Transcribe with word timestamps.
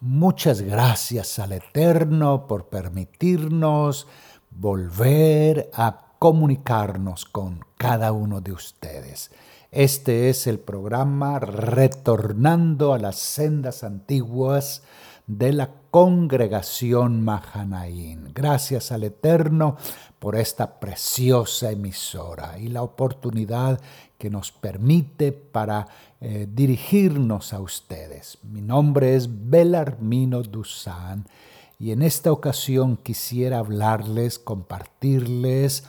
Muchas 0.00 0.60
gracias 0.60 1.38
al 1.38 1.52
Eterno 1.52 2.46
por 2.46 2.68
permitirnos 2.68 4.06
volver 4.50 5.70
a 5.72 6.12
comunicarnos 6.18 7.24
con 7.24 7.60
cada 7.78 8.12
uno 8.12 8.42
de 8.42 8.52
ustedes. 8.52 9.30
Este 9.70 10.28
es 10.28 10.46
el 10.46 10.58
programa 10.58 11.38
Retornando 11.38 12.92
a 12.92 12.98
las 12.98 13.16
sendas 13.16 13.84
antiguas 13.84 14.82
de 15.26 15.54
la 15.54 15.70
congregación 15.90 17.24
Mahanaín. 17.24 18.32
Gracias 18.34 18.92
al 18.92 19.02
Eterno 19.02 19.76
por 20.18 20.36
esta 20.36 20.78
preciosa 20.78 21.70
emisora 21.70 22.58
y 22.58 22.68
la 22.68 22.82
oportunidad 22.82 23.80
que 24.18 24.30
nos 24.30 24.52
permite 24.52 25.32
para 25.32 25.86
eh, 26.20 26.46
dirigirnos 26.50 27.52
a 27.52 27.60
ustedes. 27.60 28.38
Mi 28.42 28.60
nombre 28.60 29.14
es 29.14 29.28
Belarmino 29.28 30.42
Dusan 30.42 31.26
y 31.78 31.92
en 31.92 32.02
esta 32.02 32.32
ocasión 32.32 32.96
quisiera 32.96 33.58
hablarles, 33.58 34.38
compartirles 34.38 35.84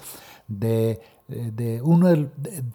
de, 0.47 1.01
eh, 1.29 1.51
de 1.53 1.81
uno, 1.81 2.29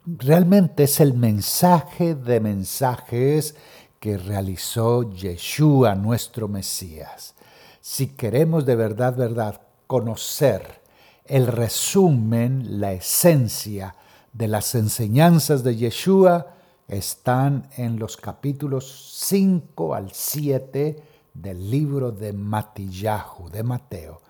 realmente 0.06 0.84
es 0.84 1.00
el 1.00 1.14
mensaje 1.14 2.14
de 2.14 2.40
mensajes 2.40 3.54
que 4.00 4.16
realizó 4.16 5.12
Yeshua, 5.12 5.94
nuestro 5.94 6.48
Mesías. 6.48 7.34
Si 7.80 8.08
queremos 8.08 8.64
de 8.64 8.76
verdad, 8.76 9.14
verdad, 9.14 9.60
conocer 9.86 10.80
el 11.26 11.46
resumen, 11.46 12.80
la 12.80 12.92
esencia 12.92 13.94
de 14.32 14.48
las 14.48 14.74
enseñanzas 14.74 15.62
de 15.62 15.76
Yeshua, 15.76 16.54
están 16.88 17.68
en 17.76 17.98
los 17.98 18.16
capítulos 18.16 19.12
5 19.16 19.94
al 19.94 20.10
7 20.12 21.02
del 21.34 21.70
libro 21.70 22.12
de 22.12 22.32
Matillahu, 22.32 23.50
de 23.50 23.62
Mateo. 23.62 24.22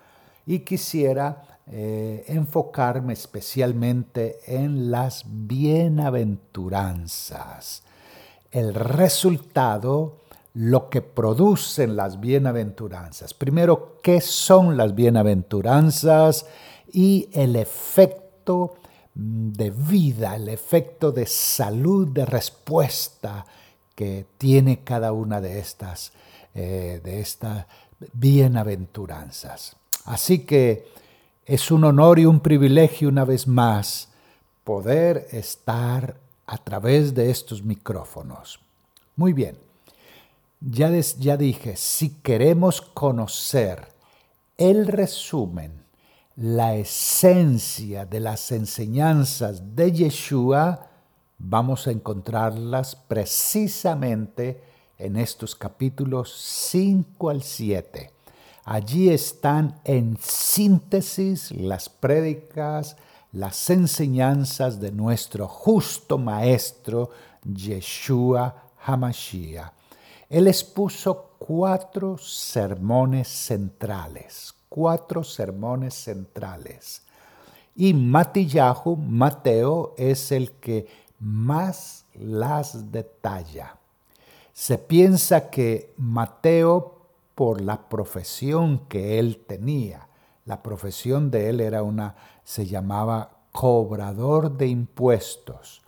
Y 0.45 0.59
quisiera 0.59 1.61
eh, 1.67 2.25
enfocarme 2.27 3.13
especialmente 3.13 4.39
en 4.45 4.91
las 4.91 5.23
bienaventuranzas 5.25 7.83
el 8.53 8.75
resultado, 8.75 10.19
lo 10.53 10.89
que 10.89 11.01
producen 11.01 11.95
las 11.95 12.19
bienaventuranzas. 12.19 13.33
Primero, 13.33 13.99
¿qué 14.03 14.21
son 14.21 14.77
las 14.77 14.93
bienaventuranzas? 14.93 16.45
Y 16.91 17.29
el 17.33 17.55
efecto 17.55 18.75
de 19.15 19.69
vida, 19.69 20.35
el 20.35 20.49
efecto 20.49 21.11
de 21.11 21.25
salud, 21.25 22.07
de 22.07 22.25
respuesta 22.25 23.45
que 23.95 24.25
tiene 24.37 24.83
cada 24.83 25.11
una 25.11 25.39
de 25.39 25.59
estas, 25.59 26.13
eh, 26.55 26.99
de 27.03 27.19
estas 27.19 27.65
bienaventuranzas. 28.13 29.75
Así 30.05 30.39
que 30.39 30.87
es 31.45 31.71
un 31.71 31.83
honor 31.83 32.19
y 32.19 32.25
un 32.25 32.39
privilegio 32.39 33.09
una 33.09 33.25
vez 33.25 33.47
más 33.47 34.09
poder 34.63 35.27
estar 35.31 36.15
a 36.45 36.57
través 36.57 37.13
de 37.13 37.29
estos 37.29 37.63
micrófonos. 37.63 38.59
Muy 39.15 39.33
bien, 39.33 39.57
ya, 40.59 40.89
ya 41.19 41.37
dije, 41.37 41.75
si 41.75 42.09
queremos 42.21 42.81
conocer 42.81 43.87
el 44.57 44.87
resumen, 44.87 45.82
la 46.35 46.75
esencia 46.75 48.05
de 48.05 48.19
las 48.19 48.51
enseñanzas 48.51 49.75
de 49.75 49.91
Yeshua, 49.91 50.87
vamos 51.37 51.87
a 51.87 51.91
encontrarlas 51.91 52.95
precisamente 52.95 54.61
en 54.97 55.17
estos 55.17 55.55
capítulos 55.55 56.33
5 56.35 57.29
al 57.29 57.43
7. 57.43 58.11
Allí 58.65 59.09
están 59.09 59.79
en 59.83 60.17
síntesis 60.19 61.51
las 61.51 61.89
prédicas, 61.89 62.95
las 63.33 63.69
enseñanzas 63.69 64.79
de 64.79 64.91
nuestro 64.91 65.47
justo 65.47 66.17
Maestro 66.17 67.11
Yeshua 67.43 68.69
Hamashiach. 68.85 69.71
Él 70.29 70.47
expuso 70.47 71.35
cuatro 71.37 72.17
sermones 72.17 73.27
centrales, 73.27 74.52
cuatro 74.73 75.23
sermones 75.23 75.93
centrales. 75.93 77.03
Y 77.75 77.93
Matillahu, 77.93 78.97
Mateo, 78.97 79.93
es 79.97 80.31
el 80.31 80.49
que 80.53 80.87
más 81.19 82.05
las 82.15 82.91
detalla. 82.91 83.77
Se 84.51 84.79
piensa 84.79 85.51
que 85.51 85.93
Mateo, 85.97 87.05
por 87.35 87.61
la 87.61 87.87
profesión 87.87 88.87
que 88.89 89.19
él 89.19 89.43
tenía, 89.45 90.07
la 90.45 90.63
profesión 90.63 91.29
de 91.29 91.49
él 91.49 91.61
era 91.61 91.83
una 91.83 92.15
se 92.43 92.65
llamaba 92.65 93.29
cobrador 93.51 94.57
de 94.57 94.65
impuestos. 94.69 95.83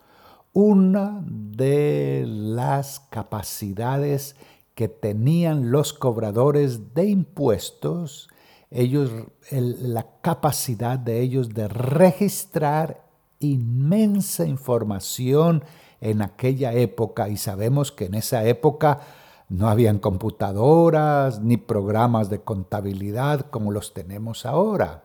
Una 0.54 1.24
de 1.26 2.24
las 2.28 3.00
capacidades 3.10 4.36
que 4.76 4.88
tenían 4.90 5.72
los 5.72 5.92
cobradores 5.92 6.94
de 6.94 7.06
impuestos, 7.06 8.30
ellos, 8.76 9.10
la 9.52 10.06
capacidad 10.22 11.00
de 11.00 11.22
ellos 11.22 11.54
de 11.54 11.68
registrar 11.70 13.06
inmensa 13.40 14.46
información 14.46 15.64
en 16.02 16.22
aquella 16.22 16.74
época 16.74 17.30
y 17.30 17.38
sabemos 17.38 17.92
que 17.92 18.06
en 18.06 18.16
esa 18.16 18.44
época 18.44 19.00
no 19.48 19.70
habían 19.70 20.00
computadoras 20.00 21.40
ni 21.40 21.56
programas 21.56 22.30
de 22.30 22.42
contabilidad 22.42 23.42
como 23.50 23.72
los 23.72 23.94
tenemos 23.94 24.46
ahora. 24.46 25.04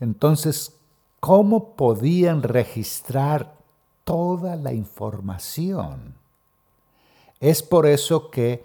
Entonces, 0.00 0.74
¿cómo 1.20 1.76
podían 1.76 2.42
registrar 2.42 3.54
toda 4.04 4.56
la 4.56 4.72
información? 4.72 6.14
Es 7.40 7.62
por 7.62 7.86
eso 7.86 8.30
que 8.30 8.64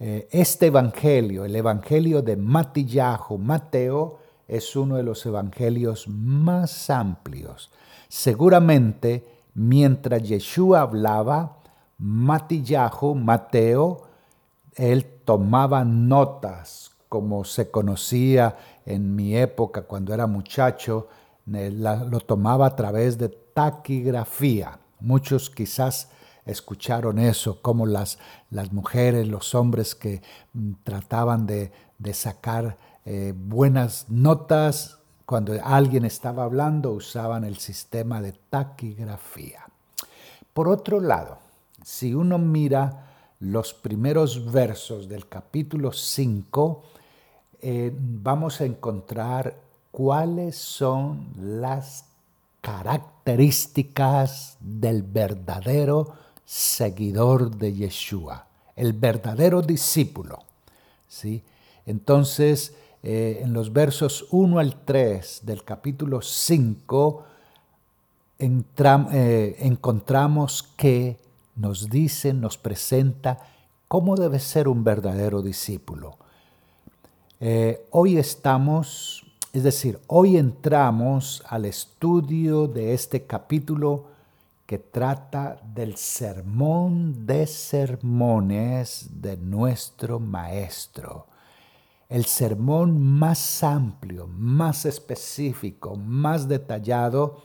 eh, 0.00 0.28
este 0.30 0.66
evangelio, 0.66 1.44
el 1.44 1.56
evangelio 1.56 2.22
de 2.22 2.36
Matillahu, 2.36 3.36
Mateo, 3.38 4.18
es 4.46 4.76
uno 4.76 4.96
de 4.96 5.02
los 5.02 5.26
evangelios 5.26 6.06
más 6.08 6.88
amplios. 6.88 7.70
Seguramente, 8.08 9.26
mientras 9.54 10.22
Yeshua 10.22 10.82
hablaba, 10.82 11.58
Matillahu, 11.98 13.14
Mateo, 13.16 14.02
él 14.76 15.04
tomaba 15.24 15.84
notas, 15.84 16.92
como 17.08 17.44
se 17.44 17.70
conocía 17.70 18.56
en 18.86 19.16
mi 19.16 19.36
época, 19.36 19.82
cuando 19.82 20.14
era 20.14 20.26
muchacho, 20.26 21.08
lo 21.46 22.20
tomaba 22.20 22.66
a 22.66 22.76
través 22.76 23.18
de 23.18 23.28
taquigrafía. 23.28 24.78
Muchos 25.00 25.50
quizás 25.50 26.10
escucharon 26.48 27.18
eso, 27.18 27.62
como 27.62 27.86
las, 27.86 28.18
las 28.50 28.72
mujeres, 28.72 29.28
los 29.28 29.54
hombres 29.54 29.94
que 29.94 30.22
mm, 30.54 30.72
trataban 30.82 31.46
de, 31.46 31.70
sacar 32.12 32.76
eh, 33.04 33.34
buenas 33.36 34.06
notas, 34.08 34.98
cuando 35.26 35.52
alguien 35.62 36.04
estaba 36.06 36.44
hablando, 36.44 36.92
usaban 36.92 37.44
el 37.44 37.58
sistema 37.58 38.22
de 38.22 38.32
taquigrafía. 38.48 39.66
Por 40.54 40.68
otro 40.68 41.00
lado, 41.00 41.38
si 41.84 42.14
uno 42.14 42.38
mira 42.38 43.04
los 43.40 43.74
primeros 43.74 44.50
versos 44.50 45.06
del 45.08 45.28
capítulo 45.28 45.92
5, 45.92 46.82
eh, 47.60 47.92
vamos 47.94 48.60
a 48.60 48.64
encontrar 48.64 49.54
cuáles 49.90 50.56
son 50.56 51.28
las 51.36 52.06
características 52.60 54.56
del 54.60 55.02
verdadero 55.02 56.14
seguidor 56.48 57.58
de 57.58 57.74
Yeshua, 57.74 58.46
el 58.74 58.94
verdadero 58.94 59.60
discípulo. 59.60 60.38
¿sí? 61.06 61.42
Entonces, 61.84 62.72
eh, 63.02 63.40
en 63.42 63.52
los 63.52 63.70
versos 63.70 64.26
1 64.30 64.58
al 64.58 64.82
3 64.82 65.42
del 65.42 65.62
capítulo 65.62 66.22
5, 66.22 67.24
eh, 68.38 69.56
encontramos 69.58 70.62
que 70.74 71.18
nos 71.54 71.90
dice, 71.90 72.32
nos 72.32 72.56
presenta 72.56 73.36
cómo 73.86 74.16
debe 74.16 74.38
ser 74.38 74.68
un 74.68 74.82
verdadero 74.84 75.42
discípulo. 75.42 76.16
Eh, 77.40 77.86
hoy 77.90 78.16
estamos, 78.16 79.22
es 79.52 79.64
decir, 79.64 80.00
hoy 80.06 80.38
entramos 80.38 81.42
al 81.46 81.66
estudio 81.66 82.68
de 82.68 82.94
este 82.94 83.24
capítulo 83.24 84.16
que 84.68 84.78
trata 84.78 85.58
del 85.64 85.96
sermón 85.96 87.24
de 87.24 87.46
sermones 87.46 89.08
de 89.10 89.38
nuestro 89.38 90.20
Maestro. 90.20 91.26
El 92.06 92.26
sermón 92.26 93.00
más 93.02 93.64
amplio, 93.64 94.26
más 94.26 94.84
específico, 94.84 95.96
más 95.96 96.46
detallado 96.46 97.44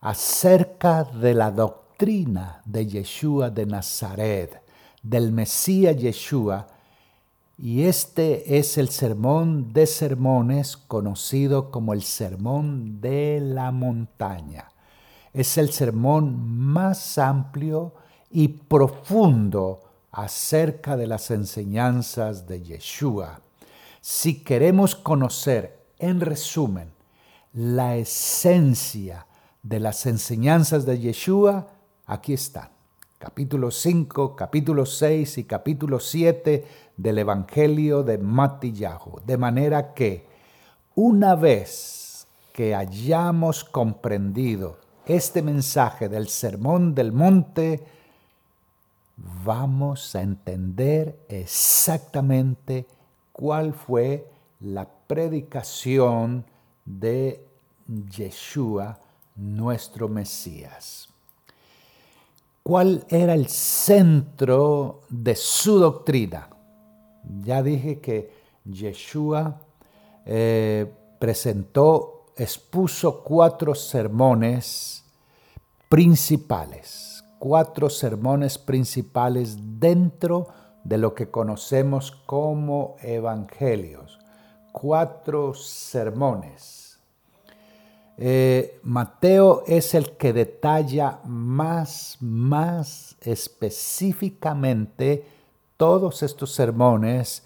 acerca 0.00 1.04
de 1.04 1.34
la 1.34 1.52
doctrina 1.52 2.62
de 2.64 2.84
Yeshua 2.84 3.48
de 3.50 3.66
Nazaret, 3.66 4.60
del 5.04 5.30
Mesías 5.30 5.96
Yeshua, 5.96 6.66
y 7.58 7.84
este 7.84 8.58
es 8.58 8.76
el 8.76 8.88
sermón 8.88 9.72
de 9.72 9.86
sermones 9.86 10.76
conocido 10.76 11.70
como 11.70 11.92
el 11.92 12.02
sermón 12.02 13.00
de 13.00 13.38
la 13.40 13.70
montaña. 13.70 14.72
Es 15.32 15.58
el 15.58 15.70
sermón 15.70 16.58
más 16.58 17.18
amplio 17.18 17.94
y 18.30 18.48
profundo 18.48 19.80
acerca 20.10 20.96
de 20.96 21.06
las 21.06 21.30
enseñanzas 21.30 22.48
de 22.48 22.62
Yeshua. 22.62 23.40
Si 24.00 24.42
queremos 24.42 24.96
conocer, 24.96 25.78
en 25.98 26.20
resumen, 26.20 26.90
la 27.52 27.96
esencia 27.96 29.26
de 29.62 29.80
las 29.80 30.06
enseñanzas 30.06 30.86
de 30.86 30.98
Yeshua, 30.98 31.68
aquí 32.06 32.32
están. 32.32 32.70
Capítulo 33.18 33.70
5, 33.70 34.34
capítulo 34.34 34.86
6 34.86 35.38
y 35.38 35.44
capítulo 35.44 36.00
7 36.00 36.64
del 36.96 37.18
Evangelio 37.18 38.02
de 38.02 38.16
Matillahu. 38.16 39.20
De 39.26 39.36
manera 39.36 39.92
que 39.92 40.26
una 40.94 41.34
vez 41.34 42.26
que 42.54 42.74
hayamos 42.74 43.62
comprendido 43.62 44.78
este 45.16 45.42
mensaje 45.42 46.08
del 46.08 46.28
Sermón 46.28 46.94
del 46.94 47.12
Monte, 47.12 47.84
vamos 49.44 50.14
a 50.14 50.22
entender 50.22 51.18
exactamente 51.28 52.86
cuál 53.32 53.74
fue 53.74 54.30
la 54.60 54.88
predicación 55.06 56.44
de 56.84 57.44
Yeshua, 58.10 58.98
nuestro 59.34 60.08
Mesías. 60.08 61.08
¿Cuál 62.62 63.04
era 63.08 63.34
el 63.34 63.48
centro 63.48 65.00
de 65.08 65.34
su 65.34 65.78
doctrina? 65.78 66.48
Ya 67.42 67.62
dije 67.62 68.00
que 68.00 68.32
Yeshua 68.64 69.60
eh, 70.24 70.86
presentó, 71.18 72.19
expuso 72.42 73.22
cuatro 73.22 73.74
sermones 73.74 75.04
principales, 75.90 77.22
cuatro 77.38 77.90
sermones 77.90 78.56
principales 78.56 79.58
dentro 79.78 80.48
de 80.82 80.96
lo 80.96 81.14
que 81.14 81.30
conocemos 81.30 82.12
como 82.24 82.96
evangelios, 83.02 84.18
cuatro 84.72 85.52
sermones. 85.52 86.98
Eh, 88.16 88.80
Mateo 88.84 89.62
es 89.66 89.94
el 89.94 90.16
que 90.16 90.32
detalla 90.32 91.20
más, 91.24 92.16
más 92.20 93.16
específicamente 93.20 95.26
todos 95.76 96.22
estos 96.22 96.52
sermones 96.52 97.42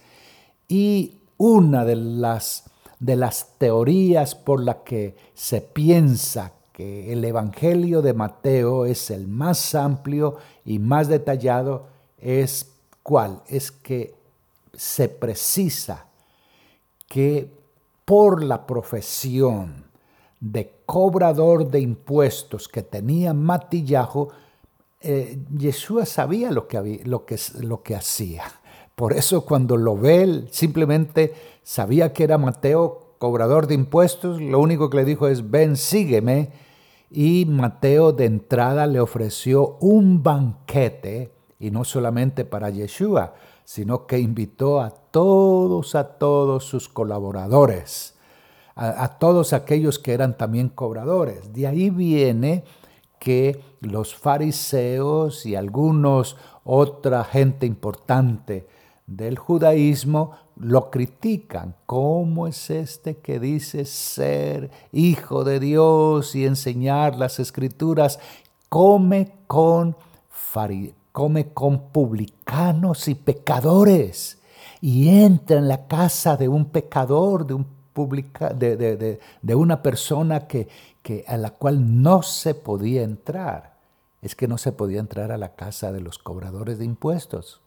y 0.69 1.19
una 1.37 1.85
de 1.85 1.97
las, 1.97 2.70
de 3.05 3.17
las 3.17 3.59
teorías 3.59 4.35
por 4.35 4.62
la 4.62 4.83
que 4.83 5.15
se 5.35 5.61
piensa 5.61 6.53
que 6.73 7.12
el 7.12 7.23
Evangelio 7.23 8.01
de 8.01 8.15
Mateo 8.15 8.87
es 8.87 9.11
el 9.11 9.29
más 9.29 9.75
amplio 9.75 10.39
y 10.65 10.79
más 10.79 11.09
detallado 11.09 11.87
es 12.19 12.73
cuál? 13.03 13.43
Es 13.47 13.71
que 13.71 14.15
se 14.73 15.11
precisa 15.11 16.06
que 17.06 17.51
por 18.06 18.43
la 18.43 18.67
profesión 18.67 19.85
de 20.41 20.73
cobrador 20.87 21.71
de 21.71 21.81
impuestos 21.81 22.69
que 22.69 22.83
tenía 22.83 23.35
Matillajo, 23.35 24.31
eh, 25.03 25.39
Yeshua 25.55 26.07
sabía 26.07 26.50
lo 26.50 26.67
que, 26.67 27.03
lo, 27.05 27.27
que, 27.27 27.39
lo 27.61 27.83
que 27.83 27.97
hacía. 27.97 28.45
Por 28.94 29.12
eso 29.12 29.44
cuando 29.44 29.76
lo 29.76 29.96
ve, 29.96 30.23
él 30.23 30.49
simplemente 30.50 31.35
sabía 31.62 32.12
que 32.12 32.25
era 32.25 32.38
Mateo, 32.38 33.17
cobrador 33.19 33.67
de 33.67 33.75
impuestos, 33.75 34.41
lo 34.41 34.61
único 34.61 34.91
que 34.91 34.99
le 34.99 35.05
dijo 35.05 35.26
es, 35.29 35.50
ven, 35.50 35.76
sígueme. 35.76 36.52
Y 37.11 37.46
Mateo 37.46 38.12
de 38.12 38.26
entrada 38.26 38.87
le 38.87 39.00
ofreció 39.00 39.79
un 39.81 40.23
banquete, 40.23 41.32
y 41.58 41.70
no 41.70 41.85
solamente 41.85 42.44
para 42.44 42.70
Yeshua, 42.70 43.35
sino 43.64 44.06
que 44.06 44.19
invitó 44.19 44.81
a 44.81 44.91
todos, 44.91 45.94
a 45.94 46.19
todos 46.19 46.64
sus 46.64 46.88
colaboradores, 46.88 48.14
a, 48.75 49.05
a 49.05 49.19
todos 49.19 49.52
aquellos 49.52 49.99
que 49.99 50.12
eran 50.12 50.37
también 50.37 50.69
cobradores. 50.69 51.52
De 51.52 51.67
ahí 51.67 51.90
viene 51.90 52.64
que 53.19 53.61
los 53.81 54.14
fariseos 54.14 55.47
y 55.47 55.56
algunos 55.56 56.37
otra 56.64 57.25
gente 57.25 57.67
importante 57.67 58.67
del 59.06 59.39
judaísmo 59.39 60.33
lo 60.56 60.91
critican. 60.91 61.75
¿Cómo 61.87 62.47
es 62.47 62.71
este 62.71 63.19
que 63.19 63.39
dice 63.39 63.85
ser 63.85 64.71
hijo 64.93 65.45
de 65.45 65.61
Dios 65.61 66.35
y 66.35 66.47
enseñar 66.47 67.17
las 67.17 67.39
escrituras? 67.39 68.19
Come 68.69 69.33
con, 69.47 69.97
come 71.12 71.53
con 71.53 71.91
publicanos 71.91 73.09
y 73.09 73.15
pecadores 73.15 74.39
y 74.81 75.09
entra 75.09 75.59
en 75.59 75.69
la 75.69 75.87
casa 75.87 76.37
de 76.37 76.49
un 76.49 76.67
pecador, 76.67 77.47
de, 77.47 77.55
un 77.55 77.67
publica, 77.93 78.50
de, 78.50 78.77
de, 78.77 79.21
de 79.41 79.55
una 79.55 79.83
persona 79.83 80.47
que, 80.47 80.69
que 81.03 81.25
a 81.29 81.37
la 81.37 81.50
cual 81.50 82.03
no 82.03 82.23
se 82.23 82.55
podía 82.55 83.03
entrar. 83.03 83.75
Es 84.23 84.35
que 84.35 84.49
no 84.49 84.57
se 84.57 84.73
podía 84.73 85.00
entrar 85.00 85.33
a 85.33 85.39
la 85.39 85.55
casa 85.55 85.93
de 85.93 86.00
los 86.00 86.19
cobradores 86.19 86.79
de 86.79 86.87
impuestos. 86.87 87.61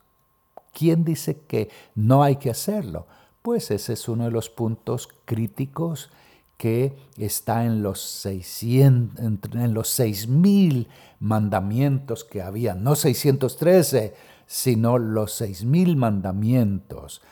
¿Quién 0.77 1.03
dice 1.03 1.39
que 1.47 1.71
no 1.95 2.21
hay 2.21 2.35
que 2.35 2.51
hacerlo? 2.51 3.07
Pues 3.41 3.71
ese 3.71 3.93
es 3.93 4.07
uno 4.07 4.25
de 4.25 4.31
los 4.31 4.51
puntos 4.51 5.09
críticos 5.25 6.11
que 6.55 6.95
está 7.17 7.65
en 7.65 7.81
los 7.81 7.99
600, 7.99 9.55
en 9.55 9.73
los 9.73 9.89
6000 9.89 10.87
mandamientos 11.19 12.23
que 12.23 12.43
había, 12.43 12.75
no 12.75 12.93
613, 12.93 14.13
sino 14.45 14.99
los 14.99 15.33
6000 15.33 15.95
mandamientos. 15.95 17.23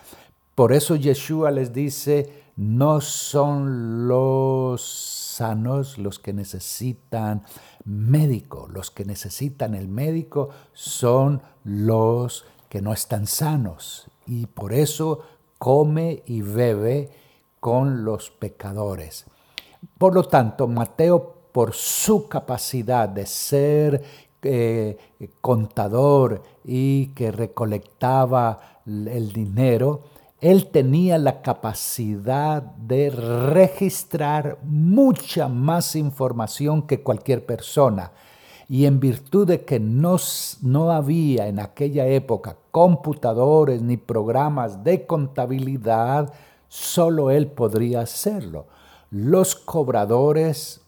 Por 0.55 0.73
eso 0.73 0.95
Yeshua 0.95 1.51
les 1.51 1.71
dice, 1.71 2.45
no 2.55 2.99
son 2.99 4.07
los 4.07 4.81
sanos 5.35 5.99
los 5.99 6.17
que 6.17 6.33
necesitan 6.33 7.43
médico. 7.83 8.67
Los 8.73 8.89
que 8.89 9.05
necesitan 9.05 9.75
el 9.75 9.87
médico 9.87 10.49
son 10.73 11.43
los 11.63 12.45
que 12.69 12.81
no 12.81 12.93
están 12.93 13.27
sanos. 13.27 14.09
Y 14.25 14.47
por 14.47 14.73
eso 14.73 15.21
come 15.57 16.23
y 16.25 16.41
bebe 16.41 17.11
con 17.59 18.03
los 18.05 18.31
pecadores. 18.31 19.25
Por 19.97 20.13
lo 20.13 20.23
tanto, 20.23 20.67
Mateo, 20.67 21.33
por 21.51 21.73
su 21.73 22.27
capacidad 22.27 23.07
de 23.07 23.25
ser 23.25 24.03
eh, 24.41 24.97
contador 25.41 26.43
y 26.63 27.07
que 27.07 27.31
recolectaba 27.31 28.81
el 28.85 29.31
dinero, 29.31 30.03
él 30.41 30.67
tenía 30.67 31.17
la 31.17 31.41
capacidad 31.41 32.61
de 32.61 33.09
registrar 33.09 34.59
mucha 34.63 35.47
más 35.47 35.95
información 35.95 36.83
que 36.83 37.01
cualquier 37.01 37.45
persona. 37.45 38.11
Y 38.67 38.85
en 38.85 38.99
virtud 38.99 39.47
de 39.47 39.63
que 39.63 39.79
no, 39.79 40.17
no 40.61 40.91
había 40.91 41.47
en 41.47 41.59
aquella 41.59 42.07
época 42.07 42.57
computadores 42.71 43.81
ni 43.81 43.97
programas 43.97 44.83
de 44.83 45.05
contabilidad, 45.05 46.33
solo 46.67 47.29
él 47.29 47.47
podría 47.47 48.01
hacerlo. 48.01 48.65
Los 49.11 49.55
cobradores 49.55 50.81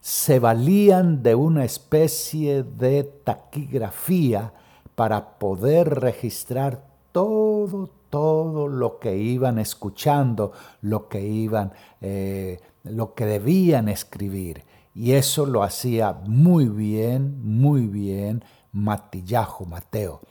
se 0.00 0.38
valían 0.38 1.22
de 1.22 1.34
una 1.34 1.64
especie 1.64 2.62
de 2.62 3.04
taquigrafía 3.04 4.52
para 4.94 5.38
poder 5.38 6.00
registrar 6.00 6.84
todo, 7.12 7.88
todo 8.10 8.68
lo 8.68 8.98
que 8.98 9.16
iban 9.16 9.58
escuchando, 9.58 10.52
lo 10.80 11.08
que 11.08 11.22
iban, 11.22 11.72
eh, 12.00 12.60
lo 12.84 13.14
que 13.14 13.26
debían 13.26 13.88
escribir. 13.88 14.62
Y 14.96 15.12
eso 15.12 15.44
lo 15.44 15.62
hacía 15.62 16.14
muy 16.24 16.68
bien, 16.68 17.38
muy 17.44 17.86
bien 17.86 18.42
Matillajo, 18.72 19.66
Mateo. 19.66 20.22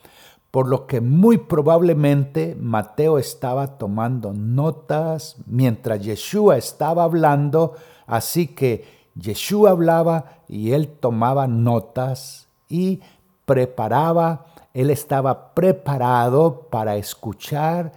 Por 0.50 0.68
lo 0.68 0.88
que 0.88 1.02
muy 1.02 1.38
probablemente 1.38 2.58
Mateo 2.60 3.20
estaba 3.20 3.78
tomando 3.78 4.34
notas 4.34 5.36
mientras 5.46 6.02
Yeshua 6.02 6.58
estaba 6.58 7.04
hablando, 7.04 7.76
así 8.08 8.48
que 8.48 8.86
Yeshua 9.14 9.70
hablaba 9.70 10.42
y 10.48 10.72
él 10.72 10.88
tomaba 11.00 11.46
notas 11.46 12.48
y 12.68 13.02
preparaba 13.46 14.46
él 14.76 14.90
estaba 14.90 15.54
preparado 15.54 16.68
para 16.70 16.98
escuchar 16.98 17.94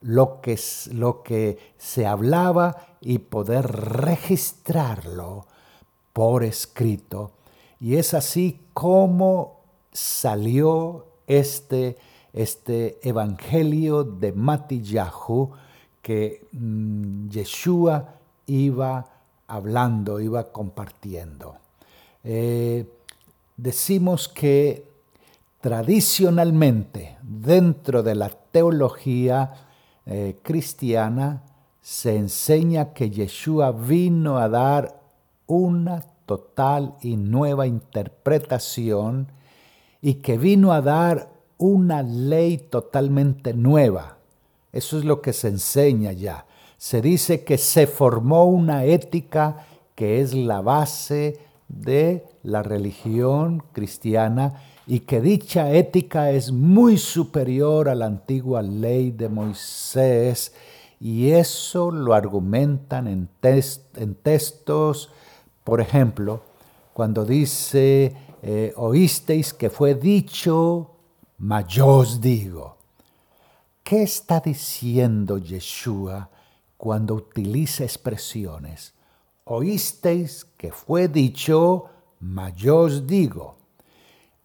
lo 0.00 0.40
que, 0.40 0.56
lo 0.92 1.24
que 1.24 1.58
se 1.76 2.06
hablaba 2.06 2.76
y 3.00 3.18
poder 3.18 3.66
registrarlo 3.66 5.46
por 6.20 6.44
escrito. 6.44 7.30
Y 7.80 7.96
es 7.96 8.12
así 8.12 8.60
como 8.74 9.60
salió 9.90 11.06
este, 11.26 11.96
este 12.34 12.98
evangelio 13.08 14.04
de 14.04 14.32
Matillahu 14.32 15.52
que 16.02 16.46
mm, 16.52 17.30
Yeshua 17.30 18.16
iba 18.44 19.06
hablando, 19.48 20.20
iba 20.20 20.52
compartiendo. 20.52 21.56
Eh, 22.22 22.84
decimos 23.56 24.28
que 24.28 24.84
tradicionalmente 25.62 27.16
dentro 27.22 28.02
de 28.02 28.14
la 28.14 28.28
teología 28.28 29.54
eh, 30.04 30.36
cristiana 30.42 31.44
se 31.80 32.14
enseña 32.14 32.92
que 32.92 33.08
Yeshua 33.08 33.72
vino 33.72 34.36
a 34.36 34.50
dar 34.50 35.00
una 35.46 36.09
total 36.30 36.94
y 37.02 37.16
nueva 37.16 37.66
interpretación 37.66 39.32
y 40.00 40.14
que 40.22 40.38
vino 40.38 40.72
a 40.72 40.80
dar 40.80 41.28
una 41.58 42.04
ley 42.04 42.56
totalmente 42.58 43.52
nueva. 43.52 44.18
Eso 44.72 44.96
es 44.96 45.04
lo 45.04 45.22
que 45.22 45.32
se 45.32 45.48
enseña 45.48 46.12
ya. 46.12 46.46
Se 46.78 47.02
dice 47.02 47.42
que 47.42 47.58
se 47.58 47.88
formó 47.88 48.44
una 48.44 48.84
ética 48.84 49.66
que 49.96 50.20
es 50.20 50.32
la 50.32 50.60
base 50.60 51.40
de 51.66 52.24
la 52.44 52.62
religión 52.62 53.64
cristiana 53.72 54.62
y 54.86 55.00
que 55.00 55.20
dicha 55.20 55.72
ética 55.72 56.30
es 56.30 56.52
muy 56.52 56.96
superior 56.96 57.88
a 57.88 57.96
la 57.96 58.06
antigua 58.06 58.62
ley 58.62 59.10
de 59.10 59.28
Moisés 59.28 60.52
y 61.00 61.30
eso 61.30 61.90
lo 61.90 62.12
argumentan 62.12 63.08
en, 63.08 63.28
textos, 64.22 65.10
por 65.64 65.80
ejemplo, 65.80 66.42
cuando 66.92 67.24
dice, 67.24 68.14
eh, 68.42 68.72
oísteis 68.76 69.52
que 69.54 69.70
fue 69.70 69.94
dicho, 69.94 70.90
mas 71.38 71.66
yo 71.68 71.86
os 71.86 72.20
digo. 72.20 72.76
¿Qué 73.82 74.02
está 74.02 74.40
diciendo 74.40 75.38
Yeshua 75.38 76.28
cuando 76.76 77.14
utiliza 77.14 77.84
expresiones? 77.84 78.94
Oísteis 79.44 80.44
que 80.56 80.70
fue 80.70 81.08
dicho, 81.08 81.86
mas 82.20 82.54
yo 82.54 82.78
os 82.80 83.06
digo. 83.06 83.56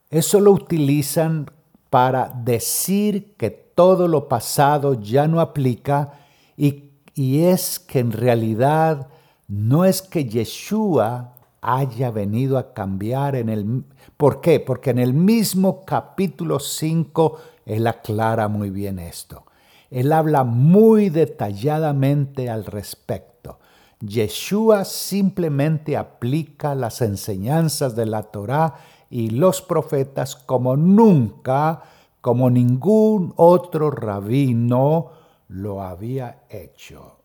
Eso 0.09 0.39
lo 0.39 0.51
utilizan 0.51 1.51
para 1.89 2.29
decir 2.29 3.35
que 3.35 3.49
todo 3.49 4.07
lo 4.07 4.27
pasado 4.27 4.93
ya 4.95 5.27
no 5.27 5.39
aplica 5.41 6.13
y, 6.57 6.83
es 7.17 7.79
que 7.79 7.99
en 7.99 8.11
realidad 8.11 9.07
no 9.47 9.85
es 9.85 10.01
que 10.01 10.25
Yeshua 10.25 11.33
haya 11.61 12.11
venido 12.11 12.57
a 12.57 12.73
cambiar 12.73 13.35
en 13.35 13.49
el... 13.49 13.83
¿Por 14.17 14.41
qué? 14.41 14.59
Porque 14.59 14.91
en 14.91 14.99
el 14.99 15.13
mismo 15.13 15.83
capítulo 15.83 16.59
5 16.59 17.37
él 17.65 17.87
aclara 17.87 18.47
muy 18.47 18.69
bien 18.69 18.99
esto. 18.99 19.45
Él 19.89 20.11
habla 20.11 20.43
muy 20.43 21.09
detalladamente 21.09 22.49
al 22.49 22.65
respecto. 22.65 23.59
Yeshua 23.99 24.85
simplemente 24.85 25.97
aplica 25.97 26.75
las 26.75 27.01
enseñanzas 27.01 27.95
de 27.95 28.05
la 28.05 28.23
Torá 28.23 28.75
y 29.09 29.29
los 29.29 29.61
profetas 29.61 30.35
como 30.35 30.75
nunca, 30.75 31.81
como 32.21 32.49
ningún 32.49 33.33
otro 33.37 33.89
rabino 33.91 35.11
lo 35.47 35.81
había 35.81 36.43
hecho. 36.49 37.19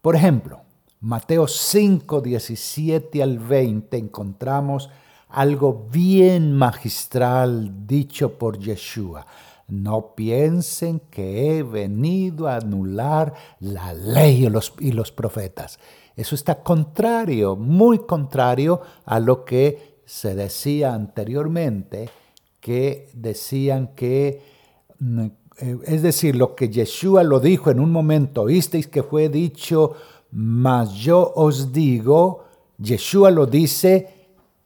Por 0.00 0.16
ejemplo, 0.16 0.63
Mateo 1.04 1.46
5, 1.46 2.22
17 2.22 3.22
al 3.22 3.38
20 3.38 3.98
encontramos 3.98 4.88
algo 5.28 5.86
bien 5.92 6.56
magistral 6.56 7.86
dicho 7.86 8.38
por 8.38 8.58
Yeshua. 8.58 9.26
No 9.68 10.14
piensen 10.14 11.00
que 11.10 11.58
he 11.58 11.62
venido 11.62 12.48
a 12.48 12.56
anular 12.56 13.34
la 13.60 13.92
ley 13.92 14.46
y 14.78 14.92
los, 14.92 15.12
profetas. 15.12 15.78
Eso 16.16 16.34
está 16.34 16.62
contrario, 16.62 17.54
muy 17.54 17.98
contrario 17.98 18.80
a 19.04 19.20
lo 19.20 19.44
que 19.44 19.98
se 20.06 20.34
decía 20.34 20.94
anteriormente, 20.94 22.08
que 22.60 23.10
decían 23.12 23.88
que 23.88 24.40
mm, 25.00 25.26
eh, 25.58 25.78
es 25.86 26.02
decir, 26.02 26.34
lo 26.34 26.56
que 26.56 26.68
Yeshua 26.68 27.22
lo 27.22 27.38
dijo 27.38 27.70
en 27.70 27.78
un 27.78 27.92
momento, 27.92 28.42
oísteis 28.42 28.88
que 28.88 29.02
fue 29.02 29.28
dicho, 29.28 29.92
mas 30.36 30.94
yo 30.94 31.32
os 31.36 31.72
digo, 31.72 32.44
Yeshua 32.78 33.30
lo 33.30 33.46
dice 33.46 34.08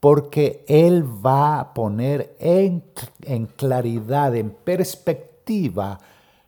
porque 0.00 0.64
Él 0.66 1.04
va 1.04 1.60
a 1.60 1.74
poner 1.74 2.34
en, 2.38 2.82
en 3.20 3.44
claridad, 3.44 4.34
en 4.34 4.50
perspectiva, 4.50 5.98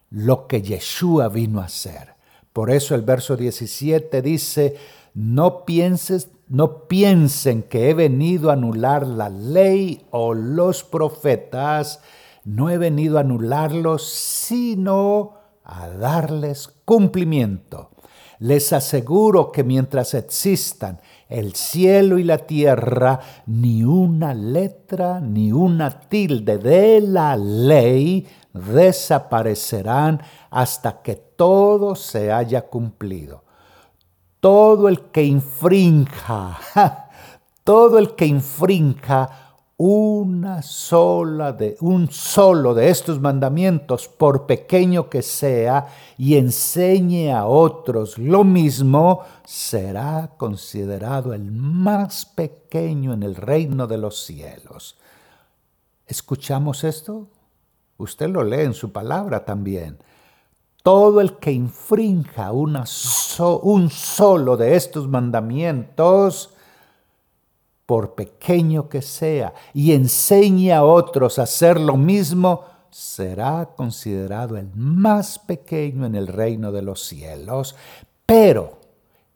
lo 0.08 0.46
que 0.46 0.62
Yeshua 0.62 1.28
vino 1.28 1.60
a 1.60 1.64
hacer. 1.64 2.14
Por 2.54 2.70
eso 2.70 2.94
el 2.94 3.02
verso 3.02 3.36
17 3.36 4.22
dice, 4.22 4.76
no 5.12 5.66
pienses, 5.66 6.30
no 6.48 6.88
piensen 6.88 7.62
que 7.62 7.90
he 7.90 7.94
venido 7.94 8.48
a 8.48 8.54
anular 8.54 9.06
la 9.06 9.28
ley 9.28 10.02
o 10.12 10.32
los 10.32 10.82
profetas, 10.82 12.00
no 12.44 12.70
he 12.70 12.78
venido 12.78 13.18
a 13.18 13.20
anularlos, 13.20 14.08
sino 14.08 15.34
a 15.62 15.88
darles 15.88 16.72
cumplimiento. 16.86 17.90
Les 18.40 18.72
aseguro 18.72 19.52
que 19.52 19.62
mientras 19.64 20.14
existan 20.14 20.98
el 21.28 21.54
cielo 21.54 22.18
y 22.18 22.24
la 22.24 22.38
tierra, 22.38 23.20
ni 23.44 23.84
una 23.84 24.32
letra 24.32 25.20
ni 25.20 25.52
una 25.52 26.00
tilde 26.08 26.56
de 26.56 27.02
la 27.02 27.36
ley 27.36 28.26
desaparecerán 28.54 30.22
hasta 30.48 31.02
que 31.02 31.16
todo 31.16 31.94
se 31.94 32.32
haya 32.32 32.62
cumplido. 32.62 33.44
Todo 34.40 34.88
el 34.88 35.10
que 35.10 35.22
infrinja, 35.22 36.58
todo 37.62 37.98
el 37.98 38.14
que 38.14 38.24
infrinja 38.24 39.49
una 39.82 40.60
sola 40.60 41.54
de 41.54 41.74
un 41.80 42.10
solo 42.10 42.74
de 42.74 42.90
estos 42.90 43.18
mandamientos, 43.18 44.08
por 44.08 44.44
pequeño 44.44 45.08
que 45.08 45.22
sea, 45.22 45.86
y 46.18 46.36
enseñe 46.36 47.32
a 47.32 47.46
otros 47.46 48.18
lo 48.18 48.44
mismo, 48.44 49.22
será 49.42 50.32
considerado 50.36 51.32
el 51.32 51.50
más 51.50 52.26
pequeño 52.26 53.14
en 53.14 53.22
el 53.22 53.34
reino 53.34 53.86
de 53.86 53.96
los 53.96 54.22
cielos. 54.22 54.98
¿Escuchamos 56.06 56.84
esto? 56.84 57.28
Usted 57.96 58.28
lo 58.28 58.44
lee 58.44 58.60
en 58.60 58.74
su 58.74 58.92
palabra 58.92 59.46
también. 59.46 59.96
Todo 60.82 61.22
el 61.22 61.38
que 61.38 61.52
infrinja 61.52 62.52
una 62.52 62.84
un 63.62 63.88
solo 63.88 64.58
de 64.58 64.76
estos 64.76 65.08
mandamientos, 65.08 66.52
por 67.90 68.14
pequeño 68.14 68.88
que 68.88 69.02
sea, 69.02 69.52
y 69.74 69.90
enseñe 69.90 70.70
a 70.70 70.84
otros 70.84 71.40
a 71.40 71.42
hacer 71.42 71.80
lo 71.80 71.96
mismo, 71.96 72.62
será 72.88 73.70
considerado 73.74 74.56
el 74.56 74.70
más 74.76 75.40
pequeño 75.40 76.06
en 76.06 76.14
el 76.14 76.28
reino 76.28 76.70
de 76.70 76.82
los 76.82 77.04
cielos, 77.04 77.74
pero 78.24 78.78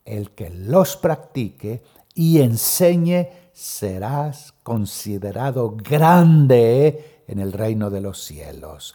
el 0.05 0.31
que 0.31 0.51
los 0.51 0.97
practique 0.97 1.83
y 2.15 2.43
enseñe 2.43 3.27
serás 3.53 4.53
considerado 4.63 5.75
grande 5.77 7.25
en 7.27 7.41
el 7.41 7.53
reino 7.53 7.91
de 7.91 8.03
los 8.03 8.23
cielos. 8.23 8.95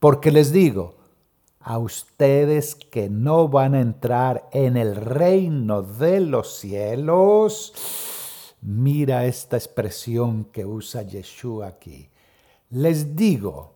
Porque 0.00 0.32
les 0.32 0.50
digo, 0.50 0.96
a 1.60 1.78
ustedes 1.78 2.74
que 2.74 3.08
no 3.08 3.46
van 3.46 3.76
a 3.76 3.80
entrar 3.82 4.48
en 4.50 4.76
el 4.76 4.96
reino 4.96 5.82
de 5.82 6.18
los 6.18 6.56
cielos, 6.56 7.72
Mira 8.66 9.26
esta 9.26 9.56
expresión 9.56 10.46
que 10.46 10.66
usa 10.66 11.02
Yeshua 11.02 11.68
aquí. 11.68 12.10
Les 12.70 13.14
digo 13.14 13.74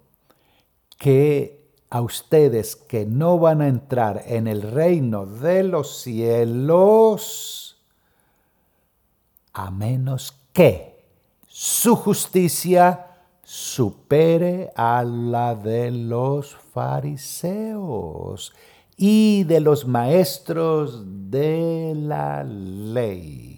que 0.99 1.71
a 1.91 2.01
ustedes 2.01 2.75
que 2.75 3.07
no 3.07 3.39
van 3.39 3.63
a 3.63 3.69
entrar 3.69 4.25
en 4.27 4.49
el 4.49 4.63
reino 4.63 5.27
de 5.27 5.63
los 5.63 6.01
cielos, 6.03 7.79
a 9.53 9.71
menos 9.71 10.35
que 10.53 11.05
su 11.47 11.95
justicia 11.95 13.07
supere 13.45 14.73
a 14.75 15.05
la 15.05 15.55
de 15.55 15.93
los 15.93 16.57
fariseos 16.73 18.53
y 18.97 19.45
de 19.45 19.61
los 19.61 19.87
maestros 19.87 21.05
de 21.31 21.95
la 21.97 22.43
ley. 22.43 23.50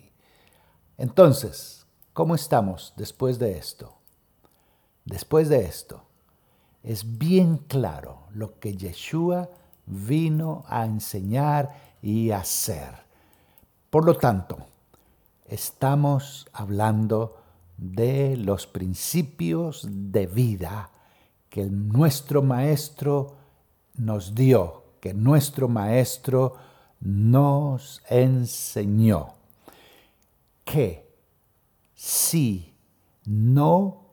Entonces, 0.98 1.86
¿cómo 2.12 2.34
estamos 2.34 2.92
después 2.96 3.38
de 3.38 3.56
esto? 3.56 3.94
Después 5.04 5.48
de 5.48 5.64
esto, 5.64 6.04
es 6.82 7.18
bien 7.18 7.56
claro 7.56 8.26
lo 8.34 8.58
que 8.58 8.76
Yeshua 8.76 9.48
vino 9.86 10.64
a 10.68 10.84
enseñar 10.84 11.96
y 12.02 12.30
hacer. 12.30 12.94
Por 13.90 14.04
lo 14.04 14.16
tanto, 14.16 14.58
estamos 15.46 16.48
hablando 16.52 17.38
de 17.76 18.36
los 18.36 18.66
principios 18.66 19.86
de 19.88 20.26
vida 20.26 20.90
que 21.48 21.64
nuestro 21.64 22.42
Maestro 22.42 23.36
nos 23.96 24.34
dio, 24.34 24.84
que 25.00 25.14
nuestro 25.14 25.68
Maestro 25.68 26.54
nos 27.00 28.02
enseñó 28.08 29.41
que 30.72 31.06
si 31.94 32.74
no 33.26 34.06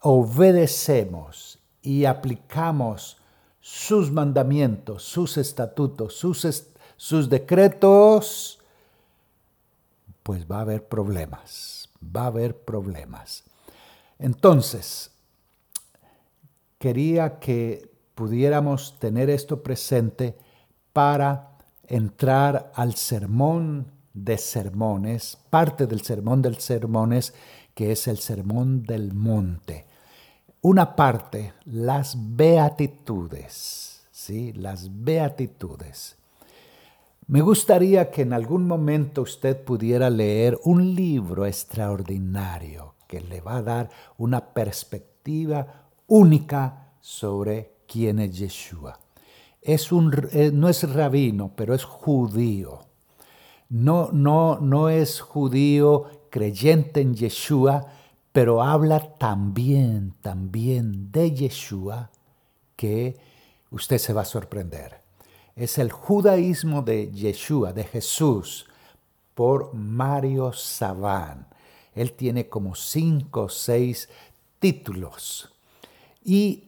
obedecemos 0.00 1.58
y 1.82 2.04
aplicamos 2.04 3.16
sus 3.60 4.12
mandamientos, 4.12 5.02
sus 5.02 5.36
estatutos, 5.36 6.14
sus, 6.14 6.68
sus 6.96 7.28
decretos, 7.28 8.60
pues 10.22 10.46
va 10.48 10.58
a 10.58 10.60
haber 10.60 10.86
problemas, 10.86 11.88
va 12.00 12.22
a 12.22 12.26
haber 12.26 12.56
problemas. 12.56 13.42
Entonces, 14.20 15.10
quería 16.78 17.40
que 17.40 17.90
pudiéramos 18.14 19.00
tener 19.00 19.30
esto 19.30 19.64
presente 19.64 20.38
para 20.92 21.58
entrar 21.88 22.70
al 22.76 22.94
sermón 22.94 23.95
de 24.16 24.38
sermones, 24.38 25.38
parte 25.50 25.86
del 25.86 26.00
sermón 26.00 26.40
del 26.40 26.56
sermones, 26.56 27.34
que 27.74 27.92
es 27.92 28.08
el 28.08 28.16
sermón 28.16 28.82
del 28.82 29.12
monte. 29.12 29.84
Una 30.62 30.96
parte, 30.96 31.52
las 31.66 32.16
beatitudes, 32.18 34.06
¿sí? 34.10 34.54
Las 34.54 34.88
beatitudes. 35.04 36.16
Me 37.26 37.42
gustaría 37.42 38.10
que 38.10 38.22
en 38.22 38.32
algún 38.32 38.66
momento 38.66 39.22
usted 39.22 39.62
pudiera 39.62 40.08
leer 40.08 40.58
un 40.64 40.94
libro 40.94 41.44
extraordinario 41.44 42.94
que 43.06 43.20
le 43.20 43.42
va 43.42 43.56
a 43.56 43.62
dar 43.62 43.90
una 44.16 44.54
perspectiva 44.54 45.88
única 46.06 46.92
sobre 47.00 47.74
quién 47.86 48.20
es 48.20 48.38
Yeshua. 48.38 48.98
Es 49.60 49.92
un, 49.92 50.28
eh, 50.32 50.50
no 50.52 50.68
es 50.68 50.90
rabino, 50.90 51.52
pero 51.54 51.74
es 51.74 51.84
judío. 51.84 52.86
No, 53.68 54.10
no, 54.12 54.60
no 54.60 54.88
es 54.88 55.20
judío 55.20 56.28
creyente 56.30 57.00
en 57.00 57.14
Yeshua, 57.14 57.86
pero 58.32 58.62
habla 58.62 59.16
también, 59.16 60.14
también 60.20 61.10
de 61.10 61.32
Yeshua, 61.32 62.10
que 62.76 63.16
usted 63.70 63.98
se 63.98 64.12
va 64.12 64.22
a 64.22 64.26
sorprender. 64.26 65.00
Es 65.56 65.78
el 65.78 65.90
judaísmo 65.90 66.82
de 66.82 67.10
Yeshua, 67.10 67.72
de 67.72 67.84
Jesús, 67.84 68.66
por 69.34 69.74
Mario 69.74 70.52
Sabán. 70.52 71.46
Él 71.94 72.12
tiene 72.12 72.48
como 72.48 72.74
cinco 72.74 73.44
o 73.44 73.48
seis 73.48 74.08
títulos. 74.58 75.50
Y 76.22 76.64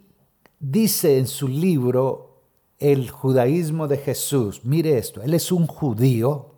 dice 0.59 1.19
en 1.19 1.27
su 1.27 1.49
libro 1.49 2.41
El 2.79 3.11
judaísmo 3.11 3.89
de 3.89 3.99
Jesús, 3.99 4.65
mire 4.65 4.97
esto, 4.97 5.23
él 5.23 5.35
es 5.35 5.53
un 5.53 5.67
judío 5.67 6.58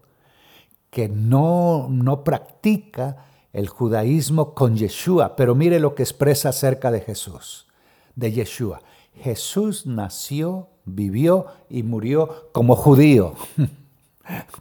que 0.91 1.09
no, 1.09 1.89
no 1.89 2.25
practica 2.25 3.25
el 3.53 3.69
judaísmo 3.69 4.55
con 4.55 4.77
Yeshua, 4.77 5.37
pero 5.37 5.55
mire 5.55 5.81
lo 5.81 5.95
que 5.95 6.03
expresa 6.03 6.51
acerca 6.51 6.91
de 6.91 7.01
Jesús, 7.01 7.67
de 8.15 8.33
Yeshua. 8.33 8.83
Jesús 9.15 9.87
nació, 9.87 10.69
vivió 10.85 11.47
y 11.69 11.83
murió 11.83 12.51
como 12.53 12.77
judío. 12.77 13.35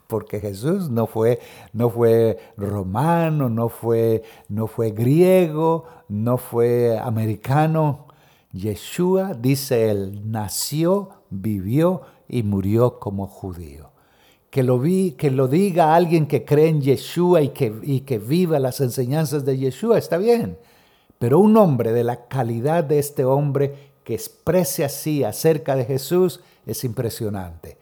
Porque 0.08 0.40
Jesús 0.40 0.90
no 0.90 1.06
fue, 1.06 1.38
no 1.72 1.90
fue 1.90 2.38
romano, 2.56 3.48
no 3.48 3.68
fue, 3.68 4.24
no 4.48 4.66
fue 4.66 4.90
griego, 4.90 5.84
no 6.08 6.38
fue 6.38 6.98
americano. 6.98 8.06
Yeshua, 8.52 9.34
dice 9.34 9.90
él, 9.90 10.22
nació, 10.24 11.10
vivió 11.30 12.02
y 12.28 12.42
murió 12.42 12.98
como 12.98 13.28
judío 13.28 13.90
que 14.50 14.64
lo, 14.64 14.78
vi, 14.78 15.12
que 15.12 15.30
lo 15.30 15.46
diga 15.46 15.94
alguien 15.94 16.26
que 16.26 16.44
cree 16.44 16.68
en 16.68 16.82
Yeshua 16.82 17.40
y 17.42 17.50
que, 17.50 17.72
y 17.82 18.00
que 18.00 18.18
viva 18.18 18.58
las 18.58 18.80
enseñanzas 18.80 19.44
de 19.44 19.56
Yeshua, 19.56 19.96
está 19.96 20.18
bien. 20.18 20.58
Pero 21.18 21.38
un 21.38 21.56
hombre 21.56 21.92
de 21.92 22.02
la 22.02 22.26
calidad 22.26 22.82
de 22.82 22.98
este 22.98 23.24
hombre 23.24 23.92
que 24.02 24.14
exprese 24.14 24.84
así 24.84 25.22
acerca 25.22 25.76
de 25.76 25.84
Jesús 25.84 26.40
es 26.66 26.82
impresionante. 26.82 27.78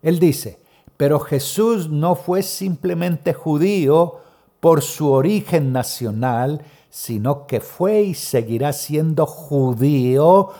Él 0.00 0.18
dice, 0.20 0.58
pero 0.96 1.18
Jesús 1.18 1.88
no 1.90 2.14
fue 2.14 2.42
simplemente 2.42 3.32
judío 3.32 4.20
por 4.60 4.82
su 4.82 5.10
origen 5.10 5.72
nacional, 5.72 6.62
sino 6.88 7.46
que 7.48 7.60
fue 7.60 8.02
y 8.02 8.14
seguirá 8.14 8.72
siendo 8.72 9.26
judío 9.26 10.50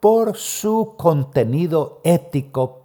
por 0.00 0.36
su 0.36 0.94
contenido 0.96 2.00
ético 2.04 2.79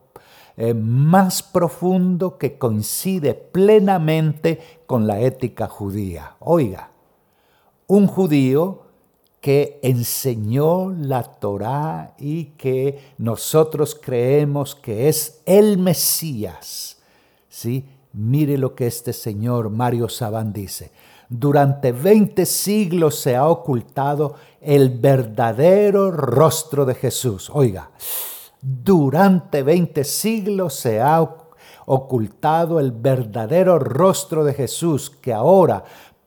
eh, 0.57 0.73
más 0.73 1.43
profundo 1.43 2.37
que 2.37 2.57
coincide 2.57 3.33
plenamente 3.33 4.79
con 4.85 5.05
la 5.05 5.19
ética 5.19 5.67
judía. 5.67 6.35
Oiga, 6.39 6.91
un 7.87 8.07
judío 8.07 8.83
que 9.41 9.79
enseñó 9.83 10.89
la 10.91 11.21
Torá 11.21 12.15
y 12.17 12.45
que 12.57 13.13
nosotros 13.17 13.99
creemos 14.01 14.73
que 14.73 15.07
es 15.07 15.41
el 15.45 15.77
Mesías. 15.77 16.97
¿Sí? 17.47 17.85
Mire 18.13 18.57
lo 18.57 18.73
que 18.73 18.87
este 18.87 19.13
señor 19.13 19.69
Mario 19.69 20.09
Sabán 20.09 20.51
dice. 20.51 20.91
Durante 21.29 21.91
20 21.91 22.45
siglos 22.45 23.19
se 23.19 23.35
ha 23.35 23.47
ocultado 23.47 24.35
el 24.61 24.89
verdadero 24.89 26.11
rostro 26.11 26.85
de 26.85 26.95
Jesús. 26.95 27.51
Oiga, 27.53 27.91
durante 28.67 29.61
20 29.61 30.03
siglos 30.03 30.73
se 30.73 30.99
ha 30.99 31.21
ocultado 31.85 32.79
el 32.79 32.91
verdadero 32.91 33.77
rostro 33.77 34.43
de 34.43 34.55
Jesús 34.55 35.11
que 35.11 35.33
ahora 35.33 35.83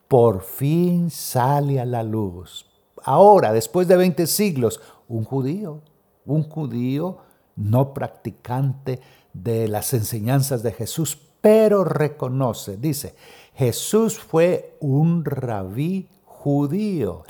por 0.07 0.42
fin 0.42 1.11
sale 1.11 1.81
a 1.81 1.85
la 1.85 2.05
luz. 2.05 2.64
Ahora, 3.03 3.53
después 3.53 3.88
de 3.88 3.96
20 3.96 4.29
siglos, 4.29 4.81
un 5.09 5.24
judío, 5.24 5.83
un 6.27 6.44
judío 6.44 7.18
no 7.57 7.92
practicante 7.92 9.01
de 9.33 9.66
las 9.66 9.92
enseñanzas 9.92 10.62
de 10.62 10.70
Jesús, 10.70 11.18
pero 11.40 11.83
reconoce, 11.83 12.77
dice, 12.77 13.16
Jesús 13.55 14.16
fue 14.16 14.77
un 14.79 15.24
rabí 15.24 16.09
judío. 16.24 17.24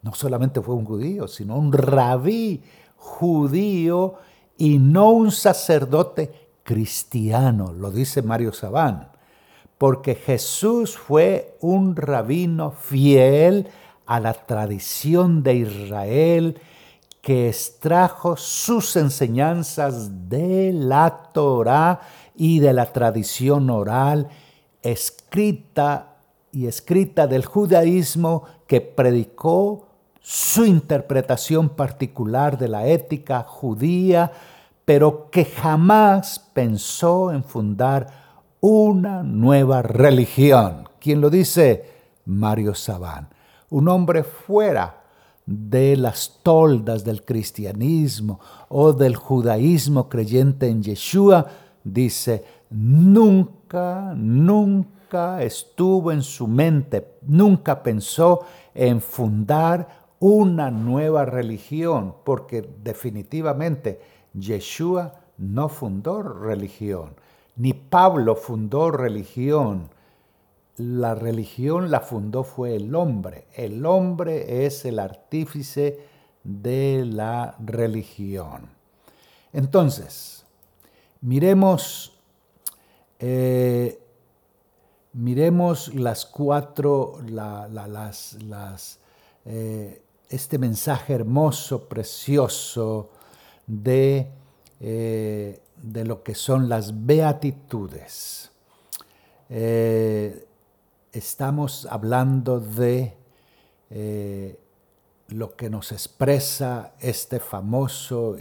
No 0.00 0.14
solamente 0.14 0.62
fue 0.62 0.74
un 0.74 0.86
judío, 0.86 1.28
sino 1.28 1.58
un 1.58 1.70
rabí 1.70 2.62
judío 2.96 4.14
y 4.58 4.78
no 4.78 5.10
un 5.10 5.30
sacerdote 5.30 6.50
cristiano, 6.64 7.72
lo 7.72 7.90
dice 7.90 8.20
Mario 8.20 8.52
Sabán, 8.52 9.08
porque 9.78 10.16
Jesús 10.16 10.98
fue 10.98 11.56
un 11.60 11.96
rabino 11.96 12.72
fiel 12.72 13.68
a 14.04 14.20
la 14.20 14.34
tradición 14.34 15.42
de 15.42 15.54
Israel 15.54 16.60
que 17.22 17.48
extrajo 17.48 18.36
sus 18.36 18.96
enseñanzas 18.96 20.28
de 20.28 20.72
la 20.74 21.30
Torá 21.32 22.00
y 22.36 22.58
de 22.58 22.72
la 22.72 22.92
tradición 22.92 23.70
oral 23.70 24.28
escrita 24.82 26.16
y 26.52 26.66
escrita 26.66 27.26
del 27.26 27.44
judaísmo 27.44 28.44
que 28.66 28.80
predicó 28.80 29.87
su 30.20 30.64
interpretación 30.64 31.70
particular 31.70 32.58
de 32.58 32.68
la 32.68 32.86
ética 32.86 33.42
judía, 33.42 34.32
pero 34.84 35.30
que 35.30 35.44
jamás 35.44 36.38
pensó 36.52 37.32
en 37.32 37.44
fundar 37.44 38.06
una 38.60 39.22
nueva 39.22 39.82
religión. 39.82 40.88
¿Quién 40.98 41.20
lo 41.20 41.30
dice? 41.30 41.84
Mario 42.24 42.74
Sabán, 42.74 43.28
un 43.70 43.88
hombre 43.88 44.22
fuera 44.22 45.02
de 45.46 45.96
las 45.96 46.40
toldas 46.42 47.04
del 47.04 47.24
cristianismo 47.24 48.38
o 48.68 48.92
del 48.92 49.16
judaísmo 49.16 50.08
creyente 50.08 50.68
en 50.68 50.82
Yeshua, 50.82 51.46
dice, 51.82 52.44
nunca, 52.68 54.12
nunca 54.14 55.42
estuvo 55.42 56.12
en 56.12 56.22
su 56.22 56.46
mente, 56.46 57.14
nunca 57.22 57.82
pensó 57.82 58.40
en 58.74 59.00
fundar 59.00 59.97
una 60.20 60.70
nueva 60.70 61.24
religión, 61.24 62.14
porque 62.24 62.68
definitivamente 62.82 64.00
Yeshua 64.34 65.14
no 65.38 65.68
fundó 65.68 66.22
religión, 66.22 67.14
ni 67.56 67.72
Pablo 67.72 68.36
fundó 68.36 68.90
religión. 68.90 69.90
La 70.76 71.14
religión 71.16 71.90
la 71.90 72.00
fundó 72.00 72.44
fue 72.44 72.76
el 72.76 72.94
hombre. 72.94 73.46
El 73.54 73.84
hombre 73.84 74.64
es 74.64 74.84
el 74.84 75.00
artífice 75.00 75.98
de 76.44 77.04
la 77.04 77.56
religión. 77.58 78.68
Entonces, 79.52 80.44
miremos, 81.20 82.16
eh, 83.18 84.00
miremos 85.14 85.92
las 85.94 86.26
cuatro, 86.26 87.18
las, 87.26 88.34
las 88.44 89.00
eh, 89.44 90.02
este 90.28 90.58
mensaje 90.58 91.14
hermoso, 91.14 91.88
precioso 91.88 93.10
de, 93.66 94.30
eh, 94.80 95.60
de 95.76 96.04
lo 96.04 96.22
que 96.22 96.34
son 96.34 96.68
las 96.68 97.06
beatitudes. 97.06 98.50
Eh, 99.48 100.46
estamos 101.12 101.86
hablando 101.90 102.60
de 102.60 103.14
eh, 103.90 104.58
lo 105.28 105.56
que 105.56 105.70
nos 105.70 105.92
expresa 105.92 106.94
este 107.00 107.40
famoso 107.40 108.36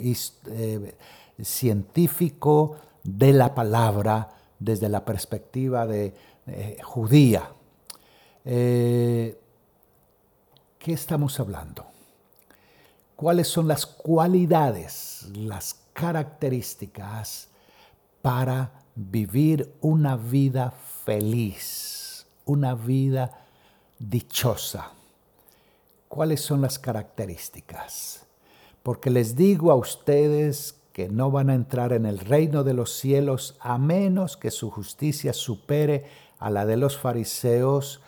científico 1.41 2.75
de 3.03 3.33
la 3.33 3.55
palabra 3.55 4.29
desde 4.59 4.89
la 4.89 5.05
perspectiva 5.05 5.85
de 5.85 6.13
judía. 6.83 7.51
¿Qué 10.87 10.93
estamos 10.93 11.37
hablando? 11.41 11.85
¿Cuáles 13.17 13.49
son 13.49 13.67
las 13.67 13.85
cualidades, 13.85 15.27
las 15.33 15.81
características 15.91 17.49
para 18.21 18.71
vivir 18.95 19.75
una 19.81 20.15
vida 20.15 20.71
feliz, 21.03 22.25
una 22.45 22.73
vida 22.73 23.37
dichosa? 23.99 24.93
¿Cuáles 26.07 26.39
son 26.39 26.61
las 26.61 26.79
características? 26.79 28.25
Porque 28.81 29.09
les 29.09 29.35
digo 29.35 29.73
a 29.73 29.75
ustedes 29.75 30.79
que 30.93 31.09
no 31.09 31.31
van 31.31 31.49
a 31.49 31.55
entrar 31.55 31.91
en 31.91 32.05
el 32.05 32.19
reino 32.19 32.63
de 32.63 32.73
los 32.73 32.93
cielos 32.93 33.57
a 33.59 33.77
menos 33.77 34.37
que 34.37 34.51
su 34.51 34.71
justicia 34.71 35.33
supere 35.33 36.05
a 36.39 36.49
la 36.49 36.65
de 36.65 36.77
los 36.77 36.97
fariseos 36.97 37.99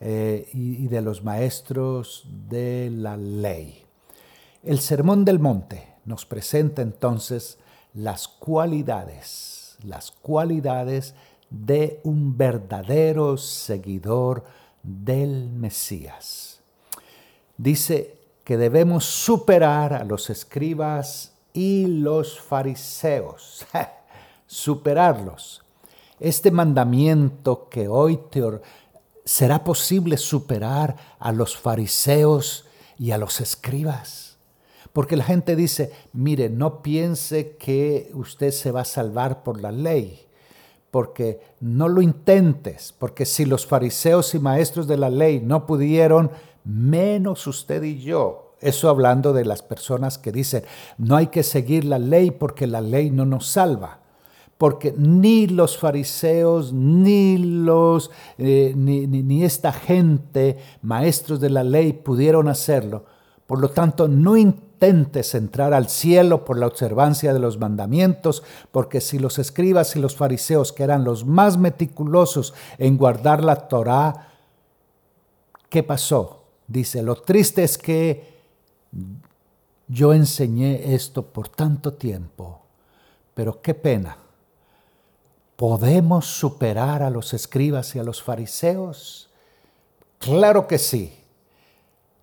eh, 0.00 0.48
y 0.52 0.88
de 0.88 1.02
los 1.02 1.24
maestros 1.24 2.26
de 2.48 2.90
la 2.90 3.16
ley. 3.16 3.84
El 4.62 4.80
Sermón 4.80 5.24
del 5.24 5.38
Monte 5.38 5.94
nos 6.04 6.26
presenta 6.26 6.82
entonces 6.82 7.58
las 7.94 8.28
cualidades, 8.28 9.76
las 9.84 10.10
cualidades 10.10 11.14
de 11.50 12.00
un 12.04 12.36
verdadero 12.36 13.36
seguidor 13.36 14.44
del 14.82 15.50
Mesías. 15.50 16.60
Dice 17.56 18.18
que 18.44 18.56
debemos 18.56 19.04
superar 19.04 19.92
a 19.92 20.04
los 20.04 20.30
escribas 20.30 21.32
y 21.52 21.86
los 21.86 22.38
fariseos, 22.38 23.66
superarlos. 24.46 25.62
Este 26.18 26.50
mandamiento 26.50 27.68
que 27.68 27.88
hoy 27.88 28.18
te 28.30 28.42
será 29.26 29.64
posible 29.64 30.16
superar 30.16 30.96
a 31.18 31.32
los 31.32 31.58
fariseos 31.58 32.64
y 32.96 33.10
a 33.10 33.18
los 33.18 33.40
escribas. 33.40 34.38
Porque 34.92 35.16
la 35.16 35.24
gente 35.24 35.56
dice, 35.56 35.92
mire, 36.14 36.48
no 36.48 36.80
piense 36.80 37.56
que 37.56 38.10
usted 38.14 38.52
se 38.52 38.70
va 38.70 38.82
a 38.82 38.86
salvar 38.86 39.42
por 39.42 39.60
la 39.60 39.72
ley, 39.72 40.26
porque 40.90 41.40
no 41.60 41.88
lo 41.88 42.00
intentes, 42.00 42.94
porque 42.96 43.26
si 43.26 43.44
los 43.44 43.66
fariseos 43.66 44.34
y 44.34 44.38
maestros 44.38 44.86
de 44.86 44.96
la 44.96 45.10
ley 45.10 45.40
no 45.40 45.66
pudieron, 45.66 46.30
menos 46.64 47.46
usted 47.48 47.82
y 47.82 47.98
yo. 47.98 48.54
Eso 48.60 48.88
hablando 48.88 49.32
de 49.32 49.44
las 49.44 49.60
personas 49.60 50.18
que 50.18 50.32
dicen, 50.32 50.64
no 50.98 51.16
hay 51.16 51.26
que 51.26 51.42
seguir 51.42 51.84
la 51.84 51.98
ley 51.98 52.30
porque 52.30 52.66
la 52.66 52.80
ley 52.80 53.10
no 53.10 53.26
nos 53.26 53.48
salva 53.48 54.05
porque 54.58 54.94
ni 54.96 55.46
los 55.46 55.76
fariseos, 55.76 56.72
ni, 56.72 57.36
los, 57.36 58.10
eh, 58.38 58.72
ni, 58.74 59.44
esta 59.44 59.72
gente, 59.72 60.58
maestros 60.82 61.40
de 61.40 61.50
la 61.50 61.62
ley, 61.62 61.92
pudieron 61.92 62.48
hacerlo. 62.48 63.04
Por 63.46 63.60
lo 63.60 63.70
tanto, 63.70 64.08
no 64.08 64.36
intentes 64.36 65.34
entrar 65.34 65.74
al 65.74 65.88
cielo 65.88 66.44
por 66.44 66.58
la 66.58 66.66
observancia 66.66 67.34
de 67.34 67.38
los 67.38 67.58
mandamientos, 67.58 68.42
porque 68.72 69.02
si 69.02 69.18
los 69.18 69.38
escribas 69.38 69.94
y 69.94 70.00
los 70.00 70.16
fariseos, 70.16 70.72
que 70.72 70.84
eran 70.84 71.04
los 71.04 71.26
más 71.26 71.58
meticulosos 71.58 72.54
en 72.78 72.96
guardar 72.96 73.44
la 73.44 73.68
Torá, 73.68 74.32
¿qué 75.68 75.82
pasó? 75.82 76.44
Dice, 76.66 77.02
lo 77.02 77.16
triste 77.16 77.62
es 77.62 77.76
que 77.76 78.36
yo 79.86 80.14
enseñé 80.14 80.94
esto 80.94 81.26
por 81.26 81.50
tanto 81.50 81.92
tiempo, 81.92 82.62
pero 83.34 83.60
qué 83.60 83.74
pena 83.74 84.16
¿Podemos 85.56 86.26
superar 86.26 87.02
a 87.02 87.08
los 87.08 87.32
escribas 87.32 87.96
y 87.96 87.98
a 87.98 88.04
los 88.04 88.22
fariseos? 88.22 89.30
Claro 90.18 90.66
que 90.66 90.76
sí. 90.76 91.14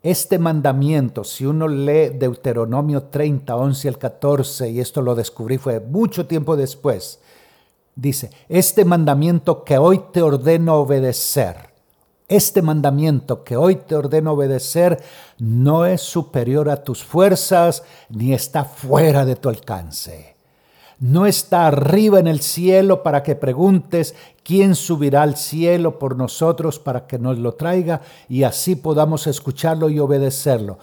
Este 0.04 0.38
mandamiento, 0.38 1.24
si 1.24 1.46
uno 1.46 1.68
lee 1.68 2.10
Deuteronomio 2.10 3.04
30, 3.04 3.56
11 3.56 3.88
al 3.88 3.98
14, 3.98 4.70
y 4.70 4.80
esto 4.80 5.02
lo 5.02 5.16
descubrí 5.16 5.58
fue 5.58 5.80
mucho 5.80 6.28
tiempo 6.28 6.56
después, 6.56 7.20
dice, 7.96 8.30
este 8.50 8.86
mandamiento 8.86 9.64
que 9.64 9.80
hoy 9.80 10.04
te 10.12 10.22
ordeno 10.22 10.76
obedecer, 10.76 11.72
este 12.28 12.62
mandamiento 12.62 13.44
que 13.44 13.56
hoy 13.56 13.78
te 13.78 13.96
ordeno 13.96 14.34
obedecer 14.34 15.02
no 15.40 15.86
es 15.86 16.02
superior 16.02 16.70
a 16.70 16.84
tus 16.84 17.04
fuerzas 17.04 17.84
ni 18.10 18.34
está 18.34 18.66
fuera 18.66 19.26
de 19.26 19.36
tu 19.38 19.50
alcance 19.50 20.33
no 21.04 21.26
está 21.26 21.68
arriba 21.68 22.18
en 22.20 22.28
el 22.28 22.40
cielo 22.40 23.04
para 23.04 23.24
que 23.24 23.36
preguntes 23.36 24.16
quién 24.42 24.74
subirá 24.74 25.24
al 25.24 25.36
cielo 25.36 26.00
por 26.00 26.16
nosotros 26.16 26.80
para 26.80 27.08
que 27.08 27.20
nos 27.20 27.38
lo 27.40 27.56
traiga 27.56 28.00
y 28.30 28.44
así 28.44 28.78
podamos 28.78 29.28
escucharlo 29.28 29.90
y 29.90 30.00
obedecerlo. 30.00 30.80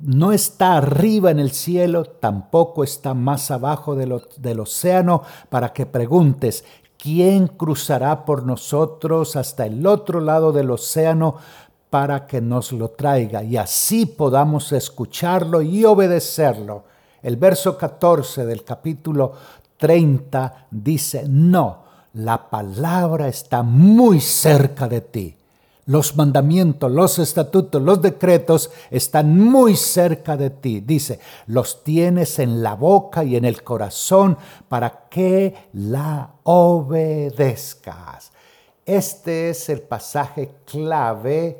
No 0.00 0.32
está 0.32 0.76
arriba 0.76 1.30
en 1.30 1.38
el 1.38 1.50
cielo, 1.50 2.04
tampoco 2.04 2.84
está 2.84 3.14
más 3.14 3.50
abajo 3.50 3.96
del 3.96 4.60
océano 4.60 5.22
para 5.48 5.72
que 5.72 5.86
preguntes 5.86 6.62
quién 6.98 7.46
cruzará 7.46 8.26
por 8.26 8.44
nosotros 8.44 9.34
hasta 9.34 9.64
el 9.64 9.86
otro 9.86 10.20
lado 10.20 10.52
del 10.52 10.70
océano 10.70 11.36
para 11.88 12.26
que 12.26 12.42
nos 12.42 12.70
lo 12.70 12.90
traiga 12.90 13.42
y 13.42 13.56
así 13.56 14.04
podamos 14.04 14.72
escucharlo 14.72 15.62
y 15.62 15.86
obedecerlo. 15.86 16.84
El 17.24 17.36
verso 17.38 17.76
14 17.78 18.44
del 18.44 18.62
capítulo 18.64 19.32
30 19.78 20.66
dice, 20.70 21.24
no, 21.26 21.82
la 22.12 22.50
palabra 22.50 23.28
está 23.28 23.62
muy 23.62 24.20
cerca 24.20 24.86
de 24.86 25.00
ti. 25.00 25.34
Los 25.86 26.16
mandamientos, 26.16 26.92
los 26.92 27.18
estatutos, 27.18 27.80
los 27.80 28.02
decretos 28.02 28.70
están 28.90 29.38
muy 29.38 29.74
cerca 29.74 30.36
de 30.36 30.50
ti. 30.50 30.80
Dice, 30.80 31.18
los 31.46 31.82
tienes 31.82 32.38
en 32.40 32.62
la 32.62 32.74
boca 32.74 33.24
y 33.24 33.36
en 33.36 33.46
el 33.46 33.62
corazón 33.62 34.36
para 34.68 35.08
que 35.08 35.54
la 35.72 36.28
obedezcas. 36.42 38.32
Este 38.84 39.48
es 39.48 39.70
el 39.70 39.80
pasaje 39.80 40.56
clave 40.66 41.58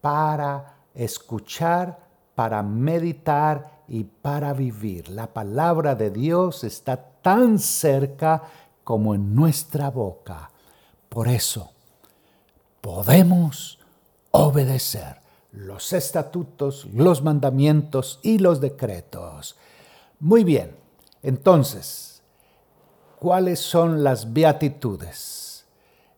para 0.00 0.76
escuchar, 0.94 1.98
para 2.36 2.62
meditar 2.62 3.73
y 3.88 4.04
para 4.04 4.52
vivir. 4.52 5.08
La 5.08 5.32
palabra 5.32 5.94
de 5.94 6.10
Dios 6.10 6.64
está 6.64 6.96
tan 6.96 7.58
cerca 7.58 8.42
como 8.82 9.14
en 9.14 9.34
nuestra 9.34 9.90
boca. 9.90 10.50
Por 11.08 11.28
eso 11.28 11.70
podemos 12.80 13.78
obedecer 14.30 15.16
los 15.52 15.92
estatutos, 15.92 16.86
los 16.92 17.22
mandamientos 17.22 18.18
y 18.22 18.38
los 18.38 18.60
decretos. 18.60 19.56
Muy 20.18 20.44
bien, 20.44 20.76
entonces, 21.22 22.22
¿cuáles 23.18 23.60
son 23.60 24.02
las 24.02 24.32
beatitudes? 24.32 25.66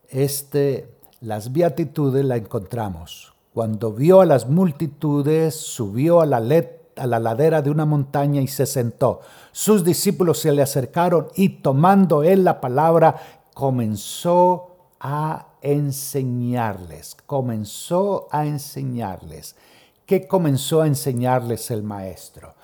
Este, 0.08 0.96
las 1.20 1.52
beatitudes 1.52 2.24
la 2.24 2.36
encontramos. 2.36 3.34
Cuando 3.52 3.92
vio 3.92 4.20
a 4.20 4.26
las 4.26 4.48
multitudes, 4.48 5.54
subió 5.54 6.20
a 6.20 6.26
la, 6.26 6.40
letra 6.40 6.85
a 6.96 7.06
la 7.06 7.20
ladera 7.20 7.62
de 7.62 7.70
una 7.70 7.84
montaña 7.84 8.40
y 8.40 8.48
se 8.48 8.66
sentó. 8.66 9.20
Sus 9.52 9.84
discípulos 9.84 10.40
se 10.40 10.52
le 10.52 10.62
acercaron 10.62 11.28
y 11.34 11.60
tomando 11.60 12.22
él 12.22 12.44
la 12.44 12.60
palabra, 12.60 13.16
comenzó 13.54 14.76
a 15.00 15.46
enseñarles, 15.62 17.16
comenzó 17.26 18.28
a 18.30 18.46
enseñarles. 18.46 19.56
¿Qué 20.04 20.26
comenzó 20.26 20.82
a 20.82 20.86
enseñarles 20.86 21.70
el 21.70 21.82
maestro? 21.82 22.54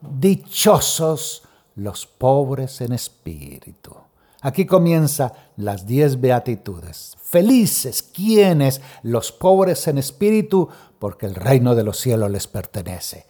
Dichosos 0.00 1.42
los 1.74 2.06
pobres 2.06 2.80
en 2.80 2.92
espíritu. 2.92 3.94
Aquí 4.40 4.66
comienza 4.66 5.32
las 5.56 5.86
diez 5.86 6.20
beatitudes. 6.20 7.16
Felices 7.22 8.02
quienes 8.02 8.80
los 9.02 9.32
pobres 9.32 9.86
en 9.88 9.98
espíritu, 9.98 10.68
porque 10.98 11.26
el 11.26 11.34
reino 11.34 11.74
de 11.74 11.84
los 11.84 11.98
cielos 11.98 12.30
les 12.30 12.46
pertenece. 12.46 13.26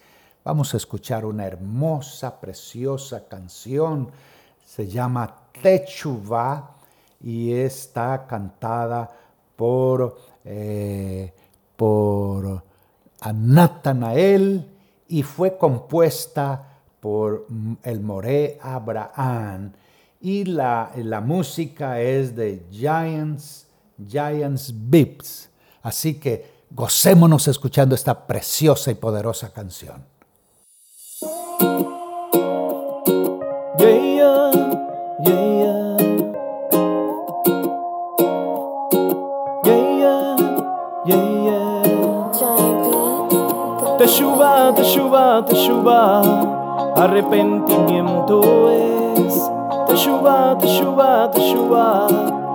Vamos 0.47 0.73
a 0.73 0.77
escuchar 0.77 1.25
una 1.25 1.45
hermosa, 1.45 2.39
preciosa 2.39 3.27
canción. 3.27 4.09
Se 4.65 4.87
llama 4.87 5.41
Techuva 5.61 6.77
y 7.21 7.51
está 7.51 8.25
cantada 8.25 9.11
por, 9.57 10.17
eh, 10.45 11.33
por 11.75 12.63
Natanael 13.33 14.65
y 15.09 15.21
fue 15.21 15.57
compuesta 15.57 16.79
por 17.01 17.45
el 17.83 17.99
Moré 17.99 18.57
Abraham 18.61 19.73
y 20.21 20.45
la, 20.45 20.93
la 20.95 21.19
música 21.19 21.99
es 21.99 22.33
de 22.33 22.65
Giants, 22.71 23.67
Giants 24.01 24.73
Bips. 24.73 25.49
Así 25.81 26.13
que 26.13 26.63
gocémonos 26.71 27.49
escuchando 27.49 27.95
esta 27.95 28.25
preciosa 28.25 28.91
y 28.91 28.95
poderosa 28.95 29.51
canción. 29.51 30.15
Teshuva, 43.97 44.73
teshuva, 44.73 45.43
teshuva, 45.45 46.21
arrepentimiento 46.95 48.69
es. 48.69 49.51
Teshuva, 49.87 50.55
teshuva, 50.59 51.29
teshuva, 51.31 52.07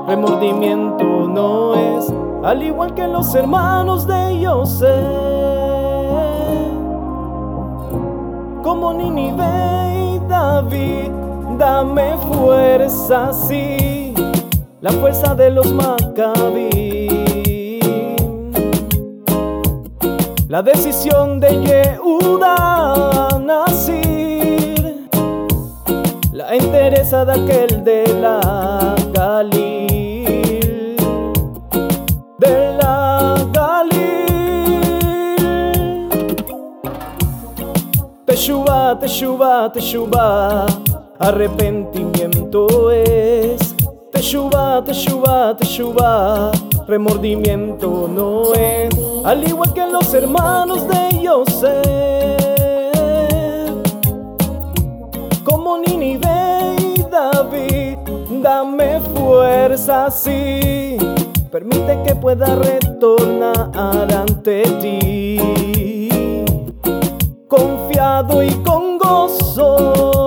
remordimiento 0.07 1.05
no 1.05 1.75
es. 1.75 2.13
Al 2.43 2.63
igual 2.63 2.95
que 2.95 3.07
los 3.07 3.35
hermanos 3.35 4.07
de 4.07 4.41
Yosef, 4.41 4.89
como 8.63 8.95
Ninive 8.95 10.15
y 10.15 10.19
David, 10.29 11.11
dame 11.63 12.17
fuerza, 12.33 13.33
sí, 13.33 14.13
la 14.81 14.91
fuerza 14.91 15.33
de 15.37 15.49
los 15.51 15.73
Maccabí. 15.73 17.09
La 20.49 20.61
decisión 20.61 21.39
de 21.39 21.51
Yehuda 21.67 23.39
Nasir, 23.41 25.09
la 26.33 26.55
entereza 26.55 27.25
de 27.25 27.33
aquel 27.33 27.85
de 27.85 28.09
la 28.21 28.97
Galil, 29.13 30.97
de 32.39 32.77
la 32.83 33.37
Galil. 33.53 34.03
Teshuva, 38.27 38.99
teshuva, 38.99 39.73
teshuva, 39.73 40.67
arrepentimiento 41.23 42.91
es. 42.91 43.75
Teshuva, 44.11 44.83
teshuva, 44.85 45.57
teshuva, 45.57 46.51
remordimiento 46.87 48.09
no 48.09 48.53
es. 48.55 48.91
Al 49.25 49.47
igual 49.49 49.73
que 49.73 49.87
los 49.87 50.13
hermanos 50.13 50.87
de 50.89 51.23
Yosef, 51.23 51.83
como 55.45 55.79
Ninive 55.79 56.77
y 56.79 57.03
David, 57.11 57.99
dame 58.43 59.01
fuerza, 59.15 60.11
sí, 60.11 60.99
permite 61.51 62.03
que 62.05 62.15
pueda 62.17 62.55
retornar 62.57 63.71
ante 63.75 64.63
ti, 64.81 65.39
confiado 67.49 68.43
y 68.43 68.51
con 68.63 68.99
gozo. 68.99 70.22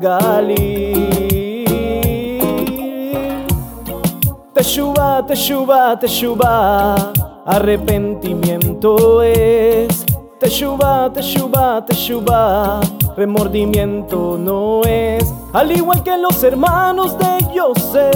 Galil. 0.00 1.28
Teshuva, 4.54 5.22
teshuva, 5.26 5.98
teshuva, 5.98 7.12
arrepentimiento 7.44 9.22
es. 9.22 10.06
Teshuva, 10.40 11.10
teshuva, 11.12 11.84
teshuva, 11.84 12.80
remordimiento 13.16 14.38
no 14.38 14.80
es. 14.84 15.32
Al 15.52 15.70
igual 15.70 16.02
que 16.02 16.16
los 16.16 16.42
hermanos 16.42 17.16
de 17.18 17.46
Yosef, 17.54 18.08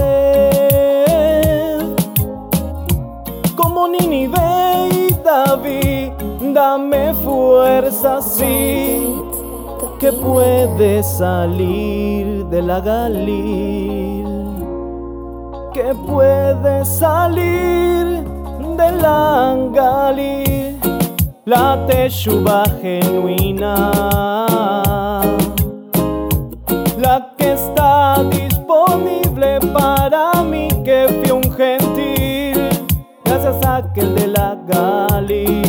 como 3.55 3.88
Ninive 3.88 4.88
y 4.91 5.12
David, 5.23 6.12
dame 6.55 7.12
fuerza, 7.15 8.23
sí 8.23 9.32
que 10.03 10.12
puede 10.12 11.01
salir 11.05 12.45
de 12.47 12.61
la 12.61 12.81
Galil, 12.81 14.27
que 15.73 15.95
puede 15.95 16.85
salir 16.85 18.25
de 18.77 18.93
la 19.01 19.57
Galil, 19.73 20.81
la 21.45 21.87
teshuva 21.87 22.65
genuina, 22.81 23.93
la 26.99 27.33
que 27.38 27.53
está 27.53 28.25
disponible 28.25 29.61
para 29.73 30.43
mí 30.43 30.67
que 30.85 31.07
fui 31.23 31.31
un 31.31 31.45
gentil, 31.53 32.71
gracias 33.25 33.65
a 33.65 33.77
aquel 33.77 34.17
de 34.17 34.27
la 34.27 34.59
Galil. 34.67 35.62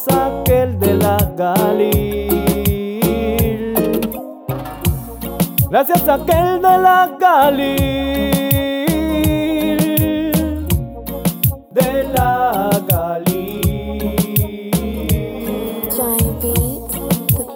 Gracias 0.00 0.16
a 0.16 0.40
aquel 0.40 0.80
de 0.80 0.94
la 0.94 1.18
Galil. 1.36 2.54
Gracias 5.68 6.08
a 6.08 6.14
aquel 6.14 6.62
de 6.62 6.78
la 6.78 7.16
Galil. 7.20 7.76
De 11.70 12.04
la 12.14 12.70
Galil. 12.88 14.22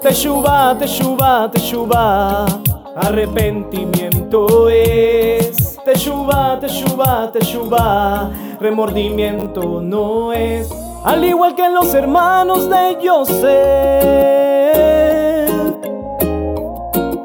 Teshuva, 0.02 0.76
teshuva, 0.78 1.50
teshuva. 1.50 2.44
Arrepentimiento 2.96 4.68
es. 4.68 5.78
Teshuva, 5.82 6.58
teshuva, 6.60 7.32
teshuva. 7.32 8.30
Remordimiento 8.60 9.80
no 9.80 10.32
es 10.34 10.83
al 11.04 11.24
igual 11.24 11.54
que 11.54 11.68
los 11.68 11.94
hermanos 11.94 12.68
de 12.68 12.98
Joseph, 13.02 13.44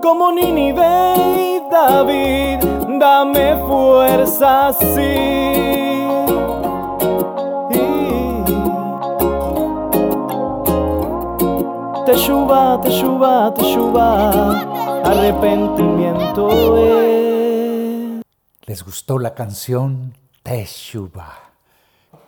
como 0.01 0.31
Ninive 0.31 1.15
y 1.17 1.61
David, 1.71 2.59
dame 2.99 3.55
fuerza, 3.67 4.73
sí. 4.73 5.39
Teshuva, 12.05 12.81
teshuva, 12.81 13.53
teshuva, 13.53 14.29
arrepentimiento 15.03 16.77
es. 16.77 18.21
¿Les 18.65 18.83
gustó 18.83 19.17
la 19.19 19.33
canción 19.33 20.13
Teshuva? 20.43 21.48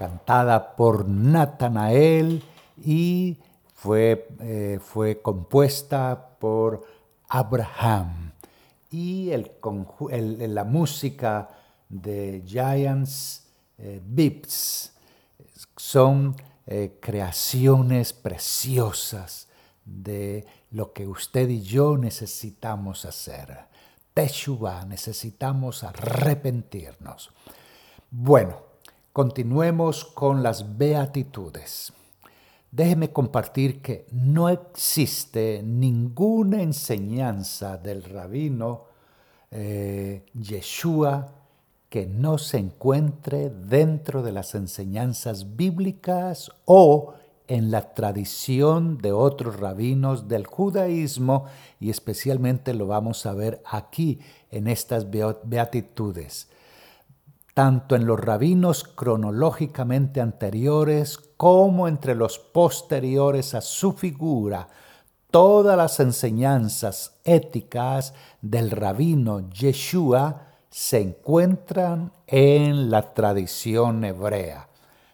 Cantada 0.02 0.76
por 0.76 1.08
Natanael 1.08 2.44
y 2.84 3.38
fue, 3.76 4.30
eh, 4.40 4.80
fue 4.82 5.22
compuesta 5.22 6.38
por 6.40 6.84
Abraham. 7.30 8.32
Y 8.90 9.30
el, 9.30 9.52
la 10.56 10.64
música 10.64 11.50
de 11.88 12.42
Giants 12.48 13.46
eh, 13.78 14.02
son 15.78 16.36
eh, 16.66 16.98
creaciones 17.00 18.12
preciosas 18.12 19.50
de 19.86 20.48
lo 20.72 20.94
que 20.94 21.06
usted 21.06 21.48
y 21.48 21.62
yo 21.62 21.96
necesitamos 21.96 23.06
hacer. 23.06 23.66
Teshuvah, 24.16 24.84
necesitamos 24.86 25.84
arrepentirnos. 25.84 27.30
Bueno, 28.10 28.71
Continuemos 29.14 30.06
con 30.06 30.42
las 30.42 30.78
beatitudes. 30.78 31.92
Déjeme 32.72 33.12
compartir 33.12 33.82
que 33.82 34.06
no 34.14 34.48
existe 34.48 35.62
ninguna 35.66 36.62
enseñanza 36.62 37.78
del 37.78 38.06
rabino 38.06 38.86
eh, 39.52 40.24
Yeshua 40.34 41.28
que 41.90 42.06
no 42.06 42.38
se 42.38 42.60
encuentre 42.60 43.50
dentro 43.50 44.24
de 44.24 44.32
las 44.32 44.56
enseñanzas 44.56 45.58
bíblicas 45.58 46.50
o 46.64 47.14
en 47.50 47.70
la 47.70 47.94
tradición 47.94 48.98
de 48.98 49.12
otros 49.12 49.60
rabinos 49.60 50.30
del 50.30 50.48
judaísmo 50.48 51.48
y 51.82 51.90
especialmente 51.90 52.74
lo 52.74 52.88
vamos 52.88 53.26
a 53.26 53.34
ver 53.34 53.62
aquí 53.66 54.22
en 54.52 54.70
estas 54.70 55.08
beatitudes 55.12 56.48
tanto 57.54 57.96
en 57.96 58.06
los 58.06 58.20
rabinos 58.20 58.84
cronológicamente 58.84 60.22
anteriores 60.22 61.18
como 61.38 61.88
entre 61.88 62.16
los 62.16 62.40
posteriores 62.40 63.54
a 63.54 63.62
su 63.62 63.94
figura, 63.94 64.68
todas 65.32 65.78
las 65.78 66.00
enseñanzas 66.00 67.20
éticas 67.24 68.14
del 68.42 68.72
rabino 68.72 69.50
Yeshua 69.50 70.48
se 70.70 71.02
encuentran 71.02 72.14
en 72.28 72.90
la 72.90 73.14
tradición 73.14 74.04
hebrea. 74.06 74.70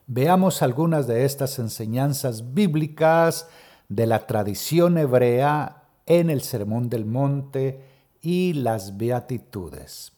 Veamos 0.05 0.61
algunas 0.61 1.07
de 1.07 1.25
estas 1.25 1.59
enseñanzas 1.59 2.53
bíblicas 2.53 3.47
de 3.89 4.05
la 4.05 4.25
tradición 4.27 4.97
hebrea 4.97 5.83
en 6.05 6.29
el 6.29 6.41
Sermón 6.41 6.89
del 6.89 7.05
Monte 7.05 7.83
y 8.21 8.53
las 8.53 8.97
Beatitudes. 8.97 10.16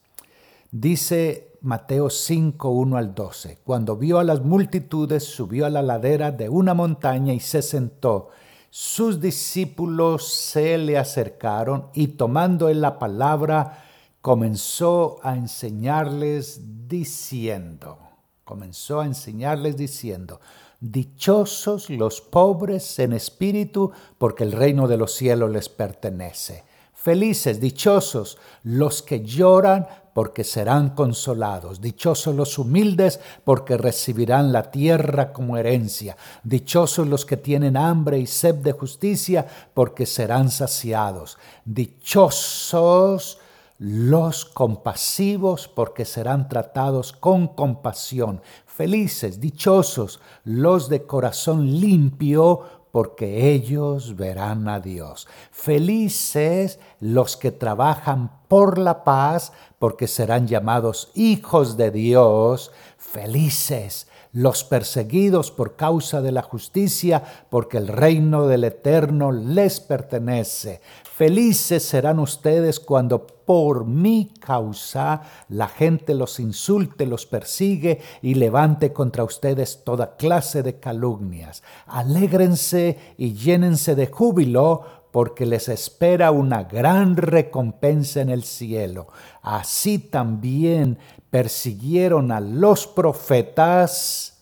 Dice 0.72 1.58
Mateo 1.62 2.10
5, 2.10 2.70
1 2.70 2.96
al 2.96 3.12
12, 3.12 3.58
cuando 3.64 3.96
vio 3.96 4.20
a 4.20 4.24
las 4.24 4.42
multitudes, 4.42 5.24
subió 5.24 5.66
a 5.66 5.70
la 5.70 5.82
ladera 5.82 6.30
de 6.30 6.48
una 6.48 6.74
montaña 6.74 7.34
y 7.34 7.40
se 7.40 7.60
sentó. 7.60 8.28
Sus 8.70 9.20
discípulos 9.20 10.32
se 10.32 10.78
le 10.78 10.96
acercaron 10.96 11.88
y 11.92 12.08
tomando 12.08 12.68
él 12.68 12.80
la 12.80 13.00
palabra, 13.00 13.84
comenzó 14.20 15.18
a 15.24 15.34
enseñarles 15.34 16.60
diciendo, 16.86 17.98
comenzó 18.44 19.00
a 19.00 19.06
enseñarles 19.06 19.76
diciendo, 19.76 20.40
Dichosos 20.78 21.90
los 21.90 22.20
pobres 22.20 22.98
en 23.00 23.12
espíritu, 23.12 23.90
porque 24.18 24.44
el 24.44 24.52
reino 24.52 24.86
de 24.86 24.96
los 24.96 25.12
cielos 25.12 25.50
les 25.50 25.68
pertenece. 25.68 26.64
Felices, 26.94 27.60
dichosos 27.60 28.36
los 28.62 29.02
que 29.02 29.22
lloran, 29.24 29.86
porque 30.12 30.44
serán 30.44 30.90
consolados. 30.90 31.80
Dichosos 31.80 32.34
los 32.34 32.58
humildes, 32.58 33.20
porque 33.44 33.76
recibirán 33.76 34.52
la 34.52 34.70
tierra 34.70 35.32
como 35.32 35.56
herencia. 35.56 36.16
Dichosos 36.42 37.06
los 37.06 37.24
que 37.24 37.36
tienen 37.36 37.76
hambre 37.76 38.18
y 38.18 38.26
sed 38.26 38.56
de 38.56 38.72
justicia, 38.72 39.46
porque 39.74 40.06
serán 40.06 40.50
saciados. 40.50 41.38
Dichosos 41.64 43.38
los 43.78 44.44
compasivos, 44.44 45.66
porque 45.66 46.04
serán 46.04 46.48
tratados 46.48 47.12
con 47.12 47.48
compasión. 47.48 48.42
Felices, 48.66 49.40
dichosos 49.40 50.20
los 50.44 50.88
de 50.88 51.06
corazón 51.06 51.80
limpio, 51.80 52.62
porque 52.92 53.52
ellos 53.52 54.16
verán 54.16 54.68
a 54.68 54.80
Dios. 54.80 55.28
Felices 55.50 56.78
los 56.98 57.36
que 57.36 57.52
trabajan 57.52 58.30
por 58.48 58.78
la 58.78 59.04
paz, 59.04 59.52
porque 59.80 60.06
serán 60.06 60.46
llamados 60.46 61.10
hijos 61.14 61.78
de 61.78 61.90
Dios. 61.90 62.70
Felices 62.98 64.06
los 64.32 64.62
perseguidos 64.62 65.50
por 65.50 65.74
causa 65.74 66.20
de 66.20 66.32
la 66.32 66.42
justicia, 66.42 67.24
porque 67.48 67.78
el 67.78 67.88
reino 67.88 68.46
del 68.46 68.64
Eterno 68.64 69.32
les 69.32 69.80
pertenece. 69.80 70.80
Felices 71.02 71.82
serán 71.82 72.18
ustedes 72.18 72.78
cuando 72.78 73.26
por 73.26 73.86
mi 73.86 74.32
causa 74.38 75.22
la 75.48 75.66
gente 75.66 76.14
los 76.14 76.38
insulte, 76.38 77.06
los 77.06 77.26
persigue 77.26 78.00
y 78.22 78.34
levante 78.34 78.92
contra 78.92 79.24
ustedes 79.24 79.82
toda 79.82 80.16
clase 80.16 80.62
de 80.62 80.78
calumnias. 80.78 81.62
Alégrense 81.86 83.14
y 83.18 83.32
llénense 83.32 83.96
de 83.96 84.06
júbilo 84.06 84.99
porque 85.10 85.46
les 85.46 85.68
espera 85.68 86.30
una 86.30 86.64
gran 86.64 87.16
recompensa 87.16 88.20
en 88.20 88.30
el 88.30 88.44
cielo. 88.44 89.08
Así 89.42 89.98
también 89.98 90.98
persiguieron 91.30 92.32
a 92.32 92.40
los 92.40 92.86
profetas 92.86 94.38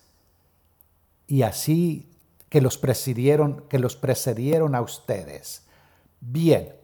y 1.26 1.42
así 1.42 2.08
que 2.48 2.60
los 2.60 2.78
precedieron, 2.78 3.64
que 3.68 3.78
los 3.78 3.96
precedieron 3.96 4.74
a 4.74 4.80
ustedes. 4.80 5.62
Bien, 6.20 6.74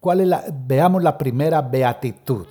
¿cuál 0.00 0.30
veamos 0.66 1.02
la 1.02 1.18
primera 1.18 1.62
beatitud. 1.62 2.46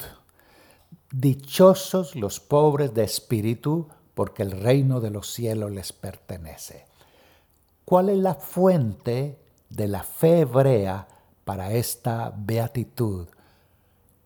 Dichosos 1.11 2.15
los 2.15 2.39
pobres 2.39 2.93
de 2.93 3.03
espíritu, 3.03 3.87
porque 4.13 4.43
el 4.43 4.51
reino 4.51 4.99
de 4.99 5.11
los 5.11 5.31
cielos 5.31 5.71
les 5.71 5.93
pertenece. 5.93 6.85
¿Cuál 7.85 8.09
es 8.09 8.17
la 8.17 8.35
fuente 8.35 9.37
de 9.69 9.87
la 9.87 10.03
fe 10.03 10.41
hebrea 10.41 11.07
para 11.45 11.71
esta 11.71 12.33
beatitud? 12.35 13.27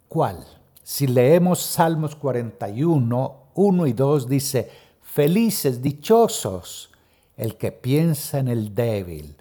¿Cuál? 0.07 0.45
Si 0.83 1.07
leemos 1.07 1.61
Salmos 1.61 2.15
41, 2.15 3.35
1 3.53 3.87
y 3.87 3.93
2 3.93 4.27
dice, 4.27 4.69
felices, 5.01 5.81
dichosos, 5.81 6.91
el 7.37 7.55
que 7.55 7.71
piensa 7.71 8.39
en 8.39 8.47
el 8.47 8.75
débil, 8.75 9.35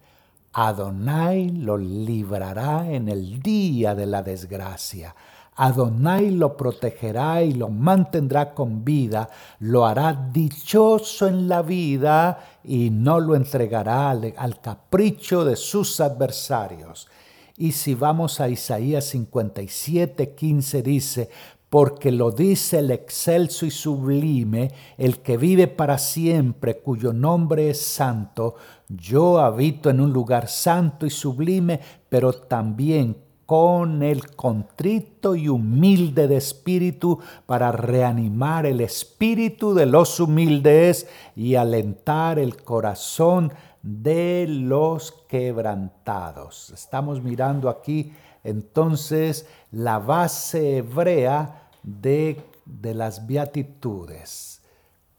Adonai 0.53 1.51
lo 1.51 1.77
librará 1.77 2.91
en 2.91 3.09
el 3.09 3.41
día 3.41 3.95
de 3.95 4.07
la 4.07 4.23
desgracia. 4.23 5.15
Adonai 5.62 6.31
lo 6.31 6.57
protegerá 6.57 7.42
y 7.42 7.53
lo 7.53 7.68
mantendrá 7.68 8.55
con 8.55 8.83
vida, 8.83 9.29
lo 9.59 9.85
hará 9.85 10.31
dichoso 10.33 11.27
en 11.29 11.49
la 11.49 11.61
vida 11.61 12.59
y 12.64 12.88
no 12.88 13.20
lo 13.20 13.35
entregará 13.35 14.09
al, 14.09 14.33
al, 14.38 14.59
capricho 14.62 15.44
de 15.44 15.57
sus 15.57 16.01
adversarios. 16.01 17.09
Y 17.59 17.73
si 17.73 17.94
vamos 17.94 18.40
a 18.40 18.49
Isaías 18.49 19.05
57, 19.05 20.35
15 20.35 20.83
dice, 20.83 21.29
porque 21.68 22.11
lo 22.11 22.31
dice 22.31 22.79
el 22.79 22.90
excelso 22.90 23.66
y 23.66 23.70
sublime, 23.70 24.73
el 24.96 25.18
que 25.18 25.37
vive 25.37 25.68
para 25.68 25.99
siempre, 25.99 26.79
cuyo 26.79 27.12
nombre 27.12 27.68
es 27.68 27.83
santo, 27.83 28.55
yo 28.88 29.38
habito 29.38 29.90
en 29.90 30.01
un 30.01 30.11
lugar 30.11 30.49
santo 30.49 31.05
y 31.05 31.11
sublime, 31.11 31.81
pero 32.09 32.33
también 32.33 33.14
con 33.51 34.05
el 34.05 34.37
contrito 34.37 35.35
y 35.35 35.49
humilde 35.49 36.29
de 36.29 36.37
espíritu 36.37 37.19
para 37.47 37.73
reanimar 37.73 38.65
el 38.65 38.81
espíritu 38.81 39.75
de 39.75 39.87
los 39.87 40.21
humildes 40.21 41.09
y 41.35 41.57
alentar 41.57 42.39
el 42.39 42.63
corazón 42.63 43.53
de 43.83 44.47
los 44.49 45.11
quebrantados. 45.27 46.71
Estamos 46.71 47.25
mirando 47.25 47.69
aquí 47.69 48.13
entonces 48.45 49.49
la 49.73 49.99
base 49.99 50.77
hebrea 50.77 51.71
de, 51.83 52.41
de 52.65 52.95
las 52.95 53.27
beatitudes. 53.27 54.61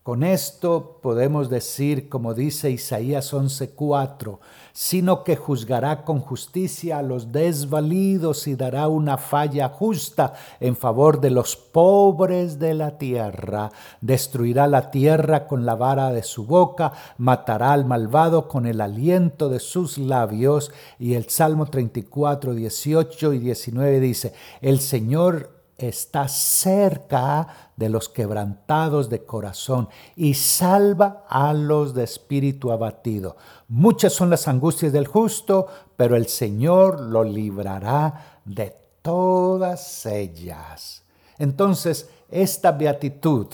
Con 0.04 0.24
esto 0.24 1.00
podemos 1.04 1.50
decir, 1.50 2.08
como 2.08 2.34
dice 2.34 2.72
Isaías 2.72 3.34
11:4, 3.34 4.40
sino 4.74 5.24
que 5.24 5.36
juzgará 5.36 6.04
con 6.04 6.20
justicia 6.20 6.98
a 6.98 7.04
los 7.04 7.32
desvalidos 7.32 8.48
y 8.48 8.56
dará 8.56 8.88
una 8.88 9.18
falla 9.18 9.70
justa 9.70 10.34
en 10.60 10.76
favor 10.76 11.22
de 11.22 11.32
los 11.32 11.56
pobres 11.56 12.60
de 12.60 12.74
la 12.74 12.98
tierra. 12.98 13.72
Destruirá 14.02 14.68
la 14.68 14.92
tierra 14.92 15.48
con 15.48 15.66
la 15.66 15.76
vara 15.76 16.12
de 16.12 16.24
su 16.24 16.46
boca, 16.46 16.94
matará 17.18 17.74
al 17.74 17.86
malvado 17.86 18.48
con 18.48 18.66
el 18.66 18.82
aliento 18.82 19.50
de 19.50 19.60
sus 19.60 19.98
labios. 19.98 20.72
Y 21.00 21.14
el 21.16 21.30
Salmo 21.30 21.66
34, 21.66 22.54
18 22.54 23.34
y 23.34 23.40
19 23.40 24.00
dice, 24.00 24.34
el 24.62 24.80
Señor 24.80 25.61
está 25.88 26.28
cerca 26.28 27.72
de 27.76 27.90
los 27.90 28.10
quebrantados 28.10 29.10
de 29.10 29.26
corazón 29.26 29.90
y 30.16 30.34
salva 30.34 31.26
a 31.30 31.54
los 31.54 31.94
de 31.94 32.04
espíritu 32.04 32.72
abatido. 32.72 33.36
Muchas 33.68 34.14
son 34.14 34.30
las 34.30 34.48
angustias 34.48 34.92
del 34.92 35.08
justo, 35.08 35.68
pero 35.96 36.16
el 36.16 36.28
Señor 36.28 37.00
lo 37.00 37.24
librará 37.24 38.42
de 38.46 38.76
todas 39.02 40.06
ellas. 40.06 41.04
Entonces, 41.38 42.10
esta 42.30 42.72
beatitud, 42.72 43.48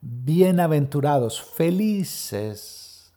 bienaventurados, 0.00 1.42
felices 1.42 3.12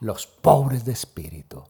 los 0.00 0.26
pobres 0.26 0.84
de 0.84 0.92
espíritu. 0.92 1.64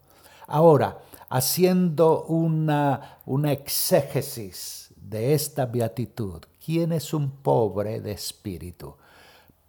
Ahora, 0.47 0.99
haciendo 1.29 2.25
una, 2.25 3.19
una 3.27 3.53
exégesis 3.53 4.78
de 5.09 5.35
esta 5.35 5.67
beatitud. 5.67 6.43
¿Quién 6.65 6.93
es 6.93 7.15
un 7.15 7.31
pobre 7.31 8.01
de 8.01 8.13
espíritu? 8.13 8.95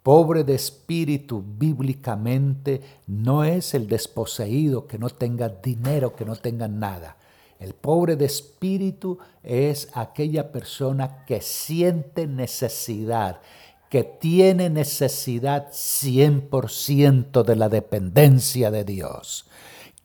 Pobre 0.02 0.44
de 0.44 0.54
espíritu 0.54 1.44
bíblicamente 1.46 2.80
no 3.06 3.44
es 3.44 3.74
el 3.74 3.86
desposeído 3.86 4.86
que 4.86 4.98
no 4.98 5.10
tenga 5.10 5.48
dinero, 5.48 6.14
que 6.14 6.24
no 6.24 6.36
tenga 6.36 6.68
nada. 6.68 7.16
El 7.58 7.74
pobre 7.74 8.16
de 8.16 8.24
espíritu 8.24 9.18
es 9.42 9.90
aquella 9.94 10.50
persona 10.50 11.24
que 11.26 11.42
siente 11.42 12.26
necesidad, 12.26 13.40
que 13.90 14.04
tiene 14.04 14.70
necesidad 14.70 15.70
100% 15.70 17.42
de 17.44 17.56
la 17.56 17.68
dependencia 17.68 18.70
de 18.70 18.84
Dios 18.84 19.49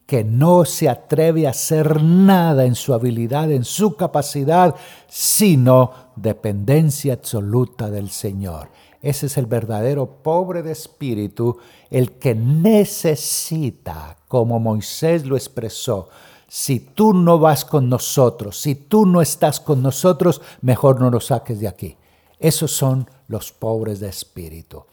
que 0.06 0.24
no 0.24 0.66
se 0.66 0.88
atreve 0.88 1.48
a 1.48 1.52
hacer 1.52 2.04
nada 2.04 2.66
en 2.66 2.76
su 2.76 2.94
habilidad, 2.94 3.52
en 3.52 3.64
su 3.64 3.96
capacidad, 3.96 4.76
sino 5.08 5.92
dependencia 6.16 7.14
absoluta 7.14 7.90
del 7.90 8.10
Señor. 8.10 8.70
Ese 9.02 9.28
es 9.28 9.38
el 9.38 9.46
verdadero 9.46 10.24
pobre 10.24 10.64
de 10.64 10.72
espíritu, 10.72 11.58
el 11.90 12.14
que 12.14 12.36
necesita, 12.36 14.18
como 14.28 14.60
Moisés 14.60 15.26
lo 15.26 15.36
expresó, 15.36 16.10
si 16.48 16.80
tú 16.80 17.14
no 17.14 17.38
vas 17.38 17.66
con 17.66 17.90
nosotros, 17.90 18.60
si 18.60 18.76
tú 18.76 19.06
no 19.06 19.22
estás 19.22 19.60
con 19.60 19.82
nosotros, 19.82 20.42
mejor 20.62 21.02
no 21.02 21.12
nos 21.12 21.28
saques 21.28 21.60
de 21.60 21.68
aquí. 21.68 21.98
Esos 22.40 22.72
son 22.72 23.10
los 23.28 23.52
pobres 23.52 24.00
de 24.00 24.10
espíritu. 24.10 24.86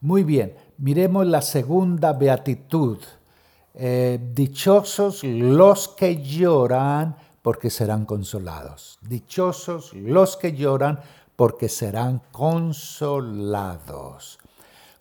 Muy 0.00 0.24
bien, 0.24 0.54
miremos 0.78 1.26
la 1.26 1.40
segunda 1.42 2.12
beatitud. 2.12 2.98
Eh, 3.74 4.20
dichosos 4.32 5.24
los 5.24 5.88
que 5.88 6.22
lloran 6.22 7.16
porque 7.42 7.70
serán 7.70 8.06
consolados. 8.06 8.98
Dichosos 9.02 9.92
los 9.94 10.36
que 10.36 10.52
lloran 10.52 11.00
porque 11.36 11.68
serán 11.68 12.22
consolados. 12.30 13.28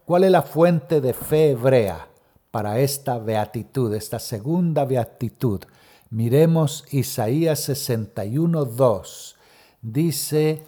¿Cuál 0.05 0.23
es 0.23 0.31
la 0.31 0.41
fuente 0.41 0.99
de 1.01 1.13
fe 1.13 1.51
hebrea 1.51 2.07
para 2.51 2.79
esta 2.79 3.19
beatitud, 3.19 3.93
esta 3.93 4.17
segunda 4.19 4.85
beatitud? 4.85 5.61
Miremos 6.09 6.85
Isaías 6.91 7.59
61, 7.61 8.65
2. 8.65 9.35
Dice, 9.81 10.63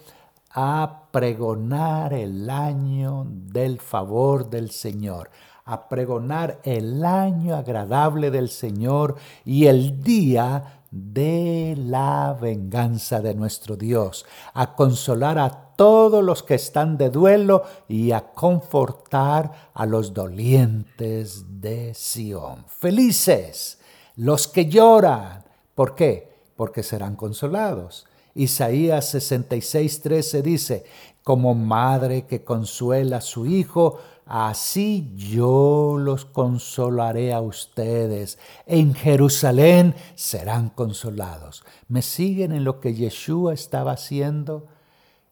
a 0.58 1.02
pregonar 1.10 2.14
el 2.14 2.48
año 2.48 3.26
del 3.28 3.78
favor 3.78 4.48
del 4.48 4.70
Señor, 4.70 5.30
a 5.66 5.88
pregonar 5.88 6.60
el 6.62 7.04
año 7.04 7.56
agradable 7.56 8.30
del 8.30 8.48
Señor 8.48 9.16
y 9.44 9.66
el 9.66 10.02
día 10.02 10.82
de 10.92 11.74
la 11.76 12.38
venganza 12.40 13.20
de 13.20 13.34
nuestro 13.34 13.76
Dios, 13.76 14.24
a 14.54 14.74
consolar 14.74 15.38
a 15.38 15.74
todos 15.76 16.24
los 16.24 16.42
que 16.44 16.54
están 16.54 16.96
de 16.96 17.10
duelo 17.10 17.64
y 17.88 18.12
a 18.12 18.32
confortar 18.32 19.70
a 19.74 19.84
los 19.84 20.14
dolientes 20.14 21.44
de 21.60 21.92
Sión. 21.94 22.64
Felices 22.68 23.78
los 24.14 24.48
que 24.48 24.66
lloran. 24.66 25.44
¿Por 25.74 25.94
qué? 25.94 26.32
Porque 26.56 26.82
serán 26.82 27.16
consolados. 27.16 28.06
Isaías 28.34 29.14
66:13 29.14 30.42
dice, 30.42 30.84
como 31.22 31.54
madre 31.54 32.24
que 32.24 32.44
consuela 32.44 33.16
a 33.16 33.20
su 33.20 33.46
hijo, 33.46 33.98
así 34.26 35.12
yo 35.16 35.96
los 35.98 36.24
consolaré 36.24 37.32
a 37.32 37.40
ustedes. 37.40 38.38
En 38.66 38.92
Jerusalén 38.94 39.94
serán 40.16 40.68
consolados. 40.68 41.64
¿Me 41.88 42.02
siguen 42.02 42.52
en 42.52 42.64
lo 42.64 42.80
que 42.80 42.94
Yeshua 42.94 43.54
estaba 43.54 43.92
haciendo? 43.92 44.66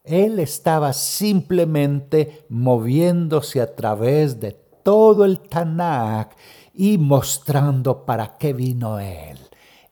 Él 0.05 0.38
estaba 0.38 0.92
simplemente 0.92 2.47
moviéndose 2.49 3.61
a 3.61 3.74
través 3.74 4.38
de 4.38 4.53
todo 4.82 5.24
el 5.24 5.40
Tanakh 5.40 6.36
y 6.74 6.99
mostrando 6.99 8.05
para 8.05 8.36
qué 8.36 8.53
vino 8.53 8.99
Él. 8.99 9.38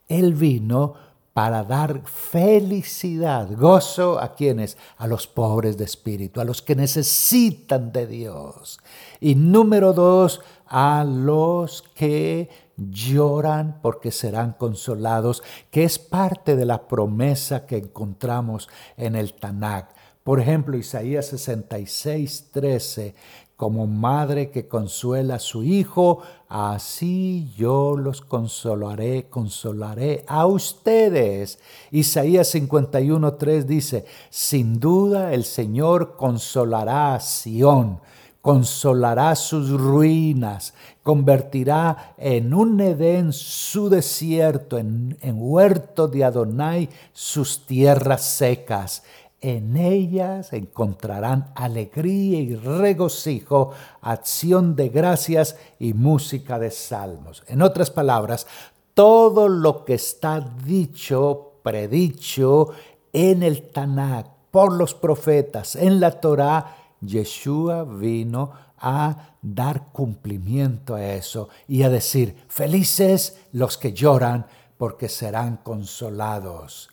Él 0.08 0.34
vino 0.34 0.94
para 1.32 1.64
dar 1.64 2.02
felicidad, 2.04 3.48
gozo 3.56 4.20
a 4.20 4.34
quienes, 4.34 4.76
a 4.98 5.06
los 5.06 5.26
pobres 5.26 5.78
de 5.78 5.84
espíritu, 5.84 6.40
a 6.40 6.44
los 6.44 6.60
que 6.60 6.76
necesitan 6.76 7.90
de 7.90 8.06
Dios. 8.06 8.80
Y 9.22 9.36
número 9.36 9.92
dos, 9.92 10.40
a 10.66 11.04
los 11.04 11.82
que 11.94 12.50
lloran 12.76 13.78
porque 13.80 14.10
serán 14.10 14.54
consolados, 14.58 15.44
que 15.70 15.84
es 15.84 16.00
parte 16.00 16.56
de 16.56 16.66
la 16.66 16.88
promesa 16.88 17.64
que 17.64 17.76
encontramos 17.76 18.68
en 18.96 19.14
el 19.14 19.34
Tanakh. 19.34 19.94
Por 20.24 20.40
ejemplo, 20.40 20.76
Isaías 20.76 21.26
66, 21.26 22.48
13, 22.50 23.14
como 23.54 23.86
madre 23.86 24.50
que 24.50 24.66
consuela 24.66 25.36
a 25.36 25.38
su 25.38 25.62
hijo, 25.62 26.22
así 26.48 27.52
yo 27.56 27.96
los 27.96 28.22
consolaré, 28.22 29.28
consolaré 29.28 30.24
a 30.26 30.46
ustedes. 30.46 31.60
Isaías 31.92 32.52
51.3 32.56 33.62
dice, 33.62 34.04
sin 34.30 34.80
duda 34.80 35.32
el 35.32 35.44
Señor 35.44 36.16
consolará 36.16 37.14
a 37.14 37.20
Sión, 37.20 38.00
consolará 38.42 39.34
sus 39.36 39.70
ruinas, 39.70 40.74
convertirá 41.02 42.14
en 42.18 42.52
un 42.52 42.80
Edén 42.80 43.32
su 43.32 43.88
desierto, 43.88 44.76
en, 44.78 45.16
huerto 45.22 46.08
de 46.08 46.24
Adonai 46.24 46.90
sus 47.12 47.64
tierras 47.64 48.22
secas 48.24 49.04
en 49.42 49.76
ellas 49.76 50.52
encontrarán 50.52 51.50
alegría 51.56 52.38
y 52.38 52.54
regocijo, 52.54 53.72
acción 54.00 54.76
de 54.76 54.88
gracias 54.88 55.56
y 55.80 55.94
música 55.94 56.60
de 56.60 56.70
salmos. 56.70 57.42
En 57.48 57.60
otras 57.60 57.90
palabras, 57.90 58.46
todo 58.94 59.48
lo 59.48 59.84
que 59.84 59.94
está 59.94 60.40
dicho, 60.64 61.54
predicho 61.64 62.68
en 63.12 63.42
el 63.42 63.62
Tanakh 63.70 64.28
por 64.52 64.72
los 64.72 64.94
profetas, 64.94 65.74
en 65.74 65.98
la 65.98 66.20
Torá, 66.20 66.81
Yeshua 67.02 67.84
vino 67.84 68.52
a 68.78 69.36
dar 69.42 69.92
cumplimiento 69.92 70.94
a 70.94 71.04
eso 71.04 71.48
y 71.68 71.82
a 71.82 71.90
decir, 71.90 72.36
felices 72.48 73.38
los 73.52 73.76
que 73.76 73.92
lloran 73.92 74.46
porque 74.78 75.08
serán 75.08 75.58
consolados. 75.58 76.88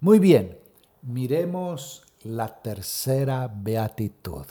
Muy 0.00 0.18
bien, 0.18 0.58
Miremos 1.06 2.02
la 2.22 2.62
tercera 2.62 3.52
beatitud. 3.54 4.46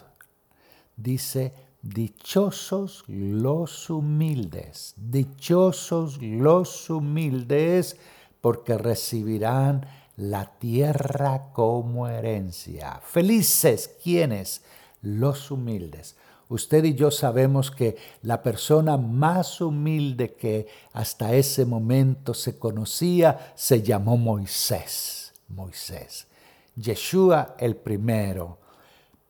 Dice, 0.96 1.52
dichosos 1.82 3.04
los 3.08 3.90
humildes, 3.90 4.94
dichosos 4.96 6.22
los 6.22 6.92
humildes, 6.92 7.98
porque 8.40 8.78
recibirán 8.78 9.88
la 10.16 10.46
tierra 10.60 11.50
como 11.54 12.08
herencia. 12.08 13.02
Felices 13.04 13.96
quienes, 14.04 14.62
los 15.04 15.52
humildes. 15.52 16.16
Usted 16.50 16.84
y 16.84 16.96
yo 16.96 17.12
sabemos 17.12 17.70
que 17.72 17.96
la 18.22 18.42
persona 18.42 18.98
más 18.98 19.62
humilde 19.62 20.34
que 20.34 20.68
hasta 20.94 21.34
ese 21.34 21.66
momento 21.66 22.34
se 22.34 22.58
conocía 22.58 23.54
se 23.56 23.82
llamó 23.82 24.18
Moisés. 24.18 25.34
Moisés. 25.48 26.28
Yeshua 26.76 27.56
el 27.60 27.76
primero. 27.76 28.58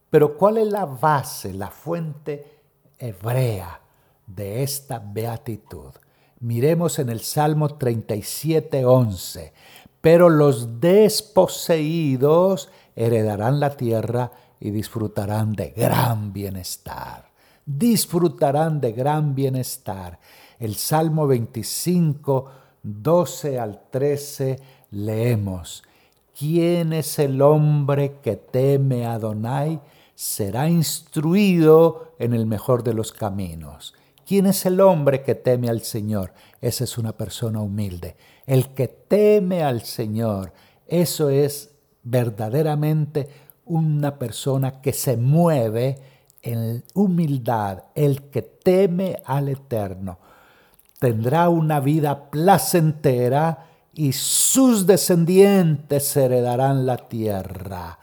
Pero 0.09 0.37
¿cuál 0.37 0.57
es 0.57 0.67
la 0.67 0.85
base, 0.85 1.53
la 1.53 1.69
fuente 1.69 2.61
hebrea 2.97 3.81
de 4.27 4.63
esta 4.63 4.99
beatitud? 4.99 5.91
Miremos 6.39 6.99
en 6.99 7.09
el 7.09 7.21
Salmo 7.21 7.77
37, 7.77 8.85
11. 8.85 9.53
Pero 10.01 10.29
los 10.29 10.81
desposeídos 10.81 12.69
heredarán 12.95 13.59
la 13.59 13.77
tierra 13.77 14.31
y 14.63 14.71
disfrutarán 14.71 15.51
de 15.51 15.71
gran 15.71 16.31
bienestar. 16.31 17.25
Disfrutarán 17.65 18.79
de 18.79 18.93
gran 18.93 19.35
bienestar. 19.35 20.19
El 20.57 20.75
Salmo 20.75 21.27
25, 21.27 22.49
12 22.81 23.59
al 23.59 23.81
13 23.91 24.57
leemos. 24.91 25.83
¿Quién 26.39 26.93
es 26.93 27.19
el 27.19 27.41
hombre 27.41 28.19
que 28.23 28.37
teme 28.37 29.05
a 29.05 29.15
Adonai? 29.15 29.81
Será 30.15 30.69
instruido 30.69 32.13
en 32.17 32.33
el 32.33 32.45
mejor 32.45 32.83
de 32.83 32.93
los 32.93 33.11
caminos. 33.11 33.93
¿Quién 34.25 34.45
es 34.45 34.65
el 34.65 34.79
hombre 34.79 35.23
que 35.23 35.35
teme 35.35 35.67
al 35.67 35.81
Señor? 35.81 36.31
Esa 36.61 36.85
es 36.85 36.97
una 36.97 37.11
persona 37.11 37.59
humilde. 37.59 38.15
El 38.45 38.73
que 38.73 38.87
teme 38.87 39.61
al 39.61 39.81
Señor, 39.81 40.53
eso 40.87 41.29
es 41.29 41.71
verdaderamente 42.03 43.27
una 43.73 44.19
persona 44.19 44.81
que 44.81 44.93
se 44.93 45.17
mueve 45.17 45.97
en 46.41 46.83
humildad, 46.93 47.85
el 47.95 48.29
que 48.29 48.43
teme 48.43 49.17
al 49.25 49.49
Eterno. 49.49 50.19
Tendrá 50.99 51.49
una 51.49 51.79
vida 51.79 52.29
placentera 52.29 53.65
y 53.93 54.13
sus 54.13 54.85
descendientes 54.85 56.15
heredarán 56.15 56.85
la 56.85 56.97
tierra. 56.97 57.97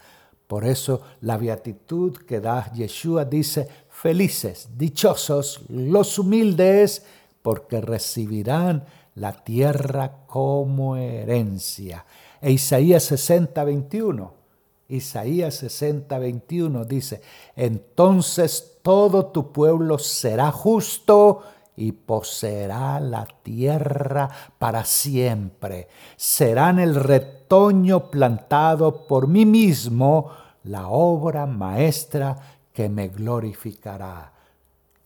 Por 0.47 0.65
eso 0.65 1.01
la 1.21 1.37
beatitud 1.37 2.17
que 2.17 2.41
da 2.41 2.71
Yeshua 2.73 3.23
dice, 3.23 3.67
felices, 3.89 4.69
dichosos 4.75 5.61
los 5.69 6.19
humildes, 6.19 7.05
porque 7.41 7.79
recibirán 7.79 8.83
la 9.15 9.31
tierra 9.31 10.25
como 10.27 10.97
herencia. 10.97 12.05
E 12.41 12.51
Isaías 12.51 13.03
60, 13.03 13.63
21. 13.63 14.40
Isaías 14.91 15.55
60, 15.55 16.19
21 16.19 16.85
dice, 16.85 17.21
entonces 17.55 18.79
todo 18.81 19.27
tu 19.27 19.51
pueblo 19.51 19.97
será 19.97 20.51
justo 20.51 21.43
y 21.77 21.93
poseerá 21.93 22.99
la 22.99 23.25
tierra 23.41 24.29
para 24.59 24.83
siempre. 24.83 25.87
Serán 26.17 26.77
el 26.77 26.95
retoño 26.95 28.11
plantado 28.11 29.07
por 29.07 29.27
mí 29.27 29.45
mismo, 29.45 30.29
la 30.63 30.89
obra 30.89 31.45
maestra 31.45 32.35
que 32.73 32.89
me 32.89 33.07
glorificará. 33.07 34.33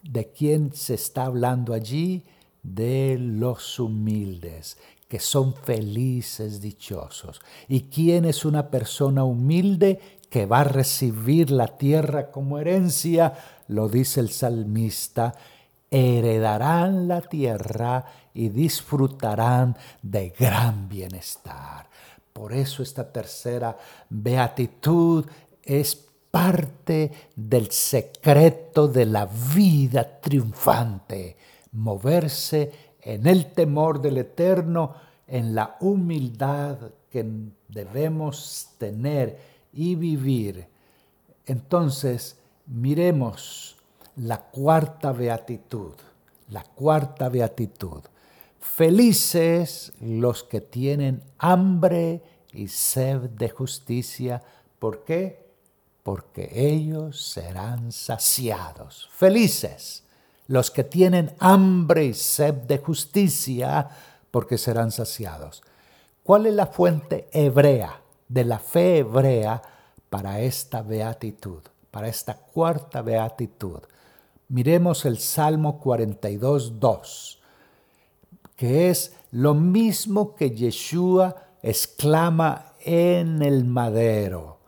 ¿De 0.02 0.32
quién 0.32 0.74
se 0.74 0.96
está 0.96 1.26
hablando 1.26 1.74
allí? 1.74 2.24
De 2.64 3.18
los 3.20 3.80
humildes. 3.80 4.78
Que 5.08 5.20
son 5.20 5.54
felices, 5.54 6.62
dichosos. 6.62 7.42
¿Y 7.68 7.84
quién 7.84 8.26
es 8.26 8.46
una 8.46 8.70
persona 8.70 9.24
humilde 9.24 10.00
que 10.30 10.46
va 10.46 10.62
a 10.62 10.66
recibir 10.66 11.52
la 11.52 11.68
tierra 11.68 12.32
como 12.32 12.58
herencia? 12.58 13.34
Lo 13.68 13.88
dice 13.88 14.20
el 14.20 14.30
salmista, 14.30 15.34
heredarán 15.92 17.08
la 17.08 17.22
tierra 17.22 18.06
y 18.34 18.50
disfrutarán 18.50 19.78
de 20.02 20.30
gran 20.30 20.90
bienestar. 20.90 21.90
Por 22.34 22.52
eso 22.52 22.84
esta 22.84 23.12
tercera 23.12 23.78
beatitud 24.10 25.26
es 25.64 25.96
parte 26.30 27.12
del 27.34 27.72
secreto 27.72 28.90
de 28.90 29.06
la 29.06 29.26
vida 29.26 30.20
triunfante, 30.20 31.38
moverse 31.72 32.85
en 33.06 33.28
el 33.28 33.54
temor 33.54 34.02
del 34.02 34.18
Eterno, 34.18 34.96
en 35.28 35.56
la 35.56 35.78
humildad 35.80 36.78
que 37.10 37.26
debemos 37.70 38.70
tener 38.78 39.40
y 39.72 39.96
vivir. 39.96 40.68
Entonces, 41.46 42.38
miremos 42.66 43.78
la 44.18 44.42
cuarta 44.42 45.12
beatitud, 45.12 45.94
la 46.50 46.64
cuarta 46.64 47.30
beatitud. 47.30 48.02
Felices 48.60 49.94
los 50.02 50.44
que 50.44 50.62
tienen 50.62 51.22
hambre 51.38 52.24
y 52.54 52.68
sed 52.68 53.30
de 53.30 53.50
justicia. 53.50 54.42
¿Por 54.80 55.04
qué? 55.04 55.46
Porque 56.02 56.50
ellos 56.54 57.24
serán 57.30 57.92
saciados. 57.92 59.10
Felices 59.14 60.05
los 60.48 60.72
que 60.72 60.84
tienen 60.84 61.34
hambre 61.40 62.06
y 62.06 62.14
sed 62.14 62.54
de 62.54 62.78
justicia, 62.78 63.90
porque 64.32 64.58
serán 64.58 64.92
saciados. 64.92 65.64
¿Cuál 66.24 66.46
es 66.46 66.54
la 66.54 66.68
fuente 66.68 67.28
hebrea, 67.32 68.02
de 68.28 68.46
la 68.46 68.60
fe 68.60 69.00
hebrea, 69.00 69.62
para 70.10 70.40
esta 70.40 70.82
beatitud, 70.82 71.62
para 71.92 72.08
esta 72.08 72.36
cuarta 72.36 73.02
beatitud? 73.02 73.80
Miremos 74.50 75.06
el 75.06 75.18
Salmo 75.18 75.80
42, 75.80 76.80
2 76.80 77.40
que 78.56 78.90
es 78.90 79.14
lo 79.32 79.54
mismo 79.54 80.36
que 80.36 80.52
Yeshua 80.52 81.36
exclama 81.62 82.74
en 82.80 83.42
el 83.42 83.66
madero. 83.66 84.60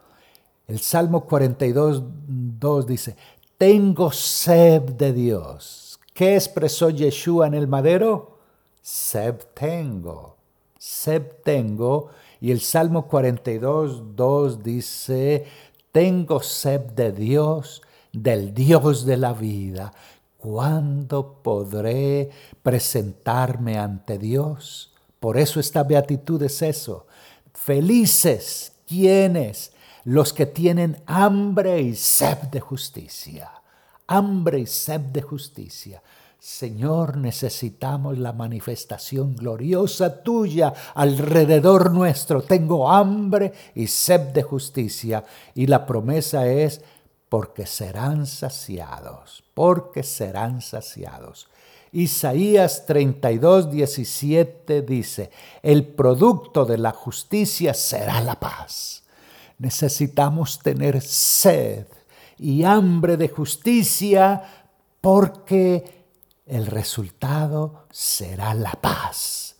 El 0.66 0.80
Salmo 0.80 1.24
42, 1.24 2.02
2 2.26 2.86
dice, 2.86 3.16
tengo 3.58 4.12
sed 4.12 4.82
de 4.82 5.12
Dios. 5.12 5.98
¿Qué 6.14 6.36
expresó 6.36 6.90
Yeshua 6.90 7.48
en 7.48 7.54
el 7.54 7.66
madero? 7.66 8.38
Sed 8.80 9.34
tengo, 9.52 10.36
sed 10.78 11.22
tengo. 11.44 12.10
Y 12.40 12.52
el 12.52 12.60
Salmo 12.60 13.08
42, 13.08 14.16
2 14.16 14.62
dice, 14.62 15.44
tengo 15.90 16.40
sed 16.40 16.80
de 16.92 17.10
Dios, 17.10 17.82
del 18.12 18.54
Dios 18.54 19.04
de 19.04 19.16
la 19.16 19.32
vida. 19.32 19.92
¿Cuándo 20.36 21.40
podré 21.42 22.30
presentarme 22.62 23.76
ante 23.76 24.18
Dios? 24.18 24.94
Por 25.18 25.36
eso 25.36 25.58
esta 25.58 25.82
beatitud 25.82 26.40
es 26.44 26.62
eso. 26.62 27.08
Felices 27.52 28.72
quienes, 28.86 29.72
los 30.04 30.32
que 30.32 30.46
tienen 30.46 31.02
hambre 31.06 31.80
y 31.80 31.94
sed 31.94 32.38
de 32.50 32.60
justicia. 32.60 33.50
Hambre 34.06 34.60
y 34.60 34.66
sed 34.66 35.00
de 35.00 35.22
justicia. 35.22 36.02
Señor, 36.38 37.16
necesitamos 37.16 38.16
la 38.16 38.32
manifestación 38.32 39.34
gloriosa 39.34 40.22
tuya 40.22 40.72
alrededor 40.94 41.92
nuestro. 41.92 42.42
Tengo 42.42 42.90
hambre 42.90 43.52
y 43.74 43.88
sed 43.88 44.20
de 44.32 44.42
justicia. 44.42 45.24
Y 45.54 45.66
la 45.66 45.84
promesa 45.84 46.46
es, 46.46 46.80
porque 47.28 47.66
serán 47.66 48.26
saciados, 48.26 49.42
porque 49.52 50.02
serán 50.02 50.62
saciados. 50.62 51.48
Isaías 51.92 52.86
32, 52.86 53.70
17 53.70 54.82
dice, 54.82 55.30
el 55.62 55.86
producto 55.86 56.64
de 56.64 56.78
la 56.78 56.92
justicia 56.92 57.74
será 57.74 58.20
la 58.20 58.38
paz. 58.38 59.02
Necesitamos 59.58 60.60
tener 60.60 61.00
sed 61.00 61.86
y 62.38 62.64
hambre 62.64 63.16
de 63.16 63.28
justicia 63.28 64.42
porque 65.00 66.06
el 66.46 66.66
resultado 66.66 67.86
será 67.90 68.54
la 68.54 68.72
paz, 68.72 69.56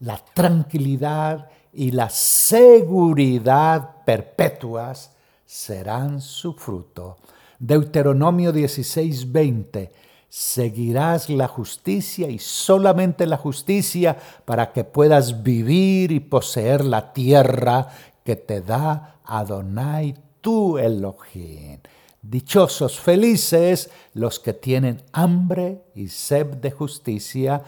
la 0.00 0.18
tranquilidad 0.18 1.48
y 1.72 1.92
la 1.92 2.10
seguridad 2.10 4.04
perpetuas 4.04 5.12
serán 5.46 6.20
su 6.20 6.54
fruto. 6.54 7.16
Deuteronomio 7.58 8.52
16, 8.52 9.32
20. 9.32 9.92
Seguirás 10.28 11.30
la 11.30 11.48
justicia 11.48 12.28
y 12.28 12.38
solamente 12.38 13.26
la 13.26 13.38
justicia 13.38 14.16
para 14.44 14.72
que 14.72 14.84
puedas 14.84 15.42
vivir 15.42 16.12
y 16.12 16.20
poseer 16.20 16.84
la 16.84 17.12
tierra 17.14 17.88
que 18.28 18.36
te 18.36 18.60
da 18.60 19.20
Adonai 19.24 20.14
tu 20.42 20.76
Elohim. 20.76 21.80
Dichosos, 22.20 23.00
felices 23.00 23.88
los 24.12 24.38
que 24.38 24.52
tienen 24.52 25.00
hambre 25.14 25.84
y 25.94 26.08
sed 26.08 26.44
de 26.44 26.70
justicia. 26.70 27.62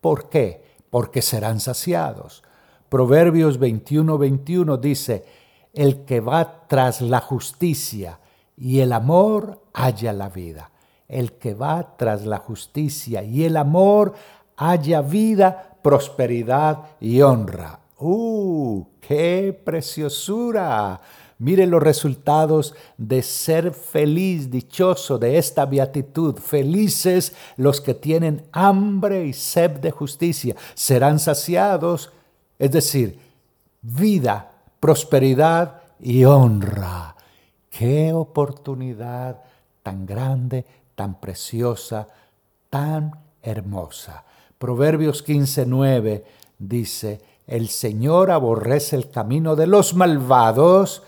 ¿Por 0.00 0.30
qué? 0.30 0.64
Porque 0.88 1.20
serán 1.20 1.60
saciados. 1.60 2.42
Proverbios 2.88 3.58
21, 3.58 4.16
21 4.16 4.78
dice, 4.78 5.26
el 5.74 6.06
que 6.06 6.20
va 6.20 6.66
tras 6.66 7.02
la 7.02 7.20
justicia 7.20 8.18
y 8.56 8.80
el 8.80 8.94
amor 8.94 9.64
halla 9.74 10.14
la 10.14 10.30
vida. 10.30 10.70
El 11.08 11.32
que 11.32 11.52
va 11.52 11.94
tras 11.98 12.24
la 12.24 12.38
justicia 12.38 13.22
y 13.22 13.44
el 13.44 13.58
amor 13.58 14.14
halla 14.56 15.02
vida, 15.02 15.76
prosperidad 15.82 16.84
y 17.00 17.20
honra. 17.20 17.80
¡Uh! 17.98 18.84
¡Qué 19.00 19.58
preciosura! 19.64 21.00
Mire 21.38 21.66
los 21.66 21.82
resultados 21.82 22.74
de 22.96 23.22
ser 23.22 23.72
feliz, 23.72 24.50
dichoso 24.50 25.18
de 25.18 25.36
esta 25.36 25.66
beatitud. 25.66 26.36
Felices 26.36 27.34
los 27.56 27.80
que 27.80 27.92
tienen 27.92 28.46
hambre 28.52 29.26
y 29.26 29.32
sed 29.34 29.72
de 29.72 29.90
justicia. 29.90 30.56
Serán 30.74 31.18
saciados, 31.18 32.10
es 32.58 32.70
decir, 32.70 33.18
vida 33.82 34.50
prosperidad 34.80 35.82
y 36.00 36.24
honra. 36.24 37.16
Qué 37.70 38.12
oportunidad 38.12 39.42
tan 39.82 40.06
grande, 40.06 40.64
tan 40.94 41.20
preciosa, 41.20 42.08
tan 42.70 43.12
hermosa. 43.42 44.24
Proverbios 44.58 45.22
15:9 45.22 46.24
dice, 46.58 47.20
el 47.46 47.68
Señor 47.68 48.30
aborrece 48.30 48.96
el 48.96 49.10
camino 49.10 49.56
de 49.56 49.66
los 49.66 49.94
malvados, 49.94 51.02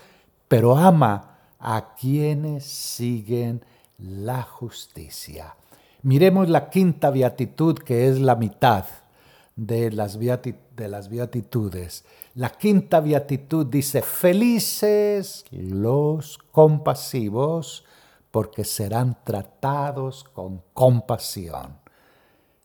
pero 0.47 0.77
ama 0.77 1.37
a 1.59 1.95
quienes 1.95 2.65
siguen 2.65 3.63
la 3.97 4.43
justicia. 4.43 5.55
Miremos 6.01 6.47
la 6.47 6.69
quinta 6.69 7.09
beatitud, 7.09 7.77
que 7.77 8.07
es 8.07 8.19
la 8.19 8.35
mitad 8.35 8.85
de 9.57 9.91
las, 9.91 10.17
de 10.17 10.87
las 10.87 11.09
beatitudes. 11.09 12.05
La 12.35 12.49
quinta 12.51 13.01
beatitud 13.01 13.65
dice, 13.65 14.01
felices 14.01 15.43
los 15.51 16.37
compasivos, 16.51 17.83
porque 18.31 18.63
serán 18.63 19.17
tratados 19.25 20.23
con 20.23 20.61
compasión. 20.73 21.77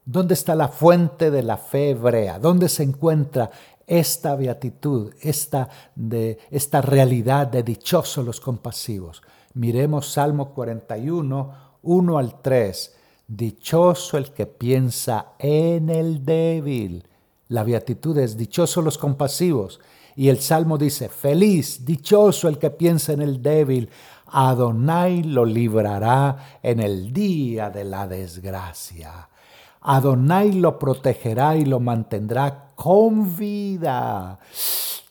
¿Dónde 0.04 0.34
está 0.34 0.54
la 0.54 0.68
fuente 0.68 1.30
de 1.30 1.42
la 1.42 1.56
fe 1.56 1.90
hebrea? 1.90 2.38
¿Dónde 2.38 2.68
se 2.68 2.82
encuentra 2.82 3.50
esta 3.86 4.34
beatitud, 4.36 5.12
esta, 5.20 5.68
de, 5.94 6.38
esta 6.50 6.82
realidad 6.82 7.46
de 7.46 7.62
dichosos 7.62 8.24
los 8.24 8.40
compasivos? 8.40 9.22
Miremos 9.54 10.10
Salmo 10.12 10.52
41, 10.52 11.54
1 11.82 12.18
al 12.18 12.42
3. 12.42 12.94
Dichoso 13.26 14.18
el 14.18 14.32
que 14.32 14.46
piensa 14.46 15.32
en 15.38 15.88
el 15.88 16.24
débil 16.24 17.08
la 17.48 17.62
beatitud 17.62 18.16
es 18.18 18.36
dichoso 18.36 18.82
los 18.82 18.98
compasivos. 18.98 19.80
Y 20.16 20.28
el 20.28 20.38
Salmo 20.38 20.78
dice, 20.78 21.08
feliz, 21.08 21.84
dichoso 21.84 22.48
el 22.48 22.58
que 22.58 22.70
piensa 22.70 23.12
en 23.12 23.22
el 23.22 23.42
débil. 23.42 23.90
Adonai 24.26 25.22
lo 25.22 25.44
librará 25.44 26.58
en 26.62 26.80
el 26.80 27.12
día 27.12 27.70
de 27.70 27.84
la 27.84 28.06
desgracia. 28.06 29.28
Adonai 29.84 30.52
lo 30.52 30.78
protegerá 30.78 31.56
y 31.56 31.66
lo 31.66 31.78
mantendrá 31.78 32.72
con 32.74 33.36
vida. 33.36 34.38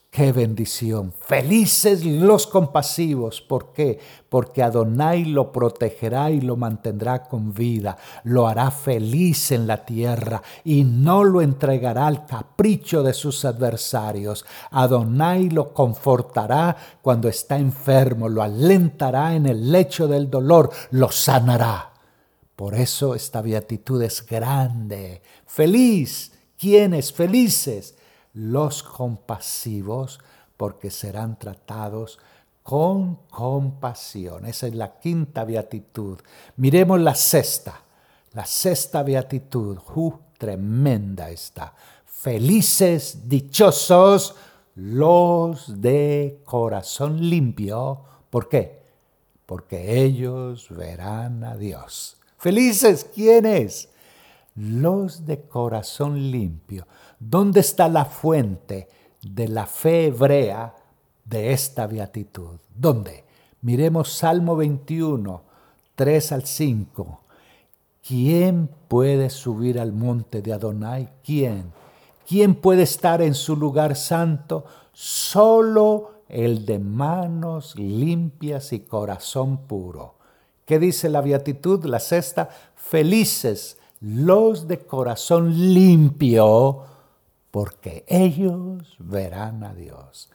Qué 0.09 0.31
bendición. 0.31 1.11
Felices 1.11 2.05
los 2.05 2.45
compasivos. 2.47 3.41
¿Por 3.41 3.71
qué? 3.73 3.99
Porque 4.29 4.61
Adonai 4.61 5.25
lo 5.25 5.51
protegerá 5.51 6.31
y 6.31 6.41
lo 6.41 6.55
mantendrá 6.55 7.23
con 7.23 7.53
vida. 7.53 7.97
Lo 8.23 8.47
hará 8.47 8.71
feliz 8.71 9.51
en 9.51 9.67
la 9.67 9.85
tierra 9.85 10.41
y 10.63 10.83
no 10.83 11.23
lo 11.23 11.41
entregará 11.41 12.07
al 12.07 12.25
capricho 12.25 13.03
de 13.03 13.13
sus 13.13 13.45
adversarios. 13.45 14.43
Adonai 14.71 15.49
lo 15.49 15.73
confortará 15.73 16.75
cuando 17.01 17.27
está 17.27 17.57
enfermo, 17.57 18.27
lo 18.27 18.41
alentará 18.41 19.35
en 19.35 19.45
el 19.45 19.71
lecho 19.71 20.07
del 20.07 20.29
dolor, 20.29 20.71
lo 20.91 21.11
sanará. 21.11 21.92
Por 22.63 22.75
eso 22.75 23.13
esta 23.13 23.41
beatitud 23.41 24.01
es 24.03 24.25
grande. 24.25 25.21
Feliz. 25.45 26.31
¿Quiénes? 26.57 27.11
Felices 27.11 27.95
los 28.31 28.83
compasivos, 28.83 30.21
porque 30.55 30.89
serán 30.89 31.37
tratados 31.37 32.19
con 32.63 33.17
compasión. 33.29 34.45
Esa 34.45 34.67
es 34.67 34.75
la 34.75 34.97
quinta 34.97 35.43
beatitud. 35.43 36.19
Miremos 36.55 37.01
la 37.01 37.15
sexta. 37.15 37.83
La 38.31 38.45
sexta 38.45 39.03
beatitud. 39.03 39.77
Uh, 39.93 40.13
tremenda 40.37 41.31
está. 41.31 41.73
Felices, 42.05 43.27
dichosos 43.27 44.35
los 44.75 45.81
de 45.81 46.39
corazón 46.45 47.29
limpio. 47.29 48.05
¿Por 48.29 48.47
qué? 48.47 48.83
Porque 49.45 50.01
ellos 50.01 50.69
verán 50.69 51.43
a 51.43 51.57
Dios. 51.57 52.19
Felices, 52.43 53.05
¿quiénes? 53.05 53.87
Los 54.55 55.25
de 55.25 55.43
corazón 55.43 56.29
limpio. 56.29 56.85
¿Dónde 57.17 57.61
está 57.61 57.87
la 57.87 58.03
fuente 58.03 58.89
de 59.21 59.47
la 59.47 59.65
fe 59.65 60.07
hebrea 60.07 60.75
de 61.23 61.53
esta 61.53 61.87
beatitud? 61.87 62.59
¿Dónde? 62.75 63.23
Miremos 63.61 64.11
Salmo 64.11 64.57
21, 64.57 65.41
3 65.95 66.31
al 66.33 66.45
5. 66.45 67.21
¿Quién 68.05 68.69
puede 68.89 69.29
subir 69.29 69.79
al 69.79 69.93
monte 69.93 70.41
de 70.41 70.51
Adonai? 70.51 71.13
¿Quién? 71.23 71.71
¿Quién 72.27 72.55
puede 72.55 72.83
estar 72.83 73.21
en 73.21 73.35
su 73.35 73.55
lugar 73.55 73.95
santo? 73.95 74.65
Solo 74.91 76.23
el 76.27 76.65
de 76.65 76.77
manos 76.77 77.79
limpias 77.79 78.73
y 78.73 78.81
corazón 78.81 79.65
puro. 79.65 80.15
¿Qué 80.65 80.79
dice 80.79 81.09
la 81.09 81.21
beatitud? 81.21 81.83
La 81.85 81.99
sexta, 81.99 82.49
felices 82.75 83.77
los 83.99 84.67
de 84.67 84.79
corazón 84.79 85.73
limpio, 85.73 86.83
porque 87.51 88.03
ellos 88.07 88.95
verán 88.99 89.63
a 89.63 89.73
Dios. 89.73 90.29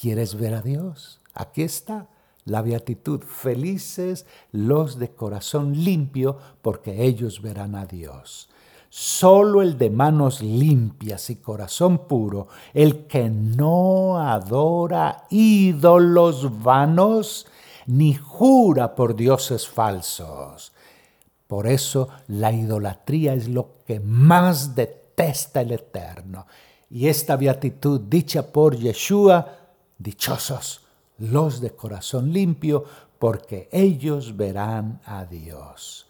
¿Quieres 0.00 0.34
ver 0.34 0.54
a 0.54 0.62
Dios? 0.62 1.20
Aquí 1.34 1.62
está 1.62 2.08
la 2.46 2.62
beatitud. 2.62 3.20
Felices 3.20 4.24
los 4.52 4.98
de 4.98 5.10
corazón 5.10 5.84
limpio, 5.84 6.38
porque 6.62 7.04
ellos 7.04 7.42
verán 7.42 7.74
a 7.74 7.84
Dios. 7.84 8.48
Solo 8.88 9.60
el 9.60 9.76
de 9.76 9.90
manos 9.90 10.40
limpias 10.40 11.28
y 11.28 11.36
corazón 11.36 12.06
puro, 12.06 12.48
el 12.72 13.06
que 13.06 13.28
no 13.28 14.18
adora 14.18 15.24
ídolos 15.28 16.62
vanos, 16.62 17.46
ni 17.86 18.14
jura 18.14 18.94
por 18.94 19.16
dioses 19.16 19.66
falsos. 19.66 20.72
Por 21.46 21.66
eso 21.66 22.08
la 22.28 22.52
idolatría 22.52 23.34
es 23.34 23.48
lo 23.48 23.84
que 23.86 24.00
más 24.00 24.74
detesta 24.74 25.60
el 25.60 25.72
Eterno. 25.72 26.46
Y 26.90 27.08
esta 27.08 27.36
beatitud 27.36 28.00
dicha 28.00 28.52
por 28.52 28.76
Yeshua, 28.76 29.58
dichosos 29.98 30.82
los 31.18 31.60
de 31.60 31.70
corazón 31.70 32.32
limpio, 32.32 32.84
porque 33.18 33.68
ellos 33.72 34.36
verán 34.36 35.00
a 35.04 35.24
Dios. 35.24 36.06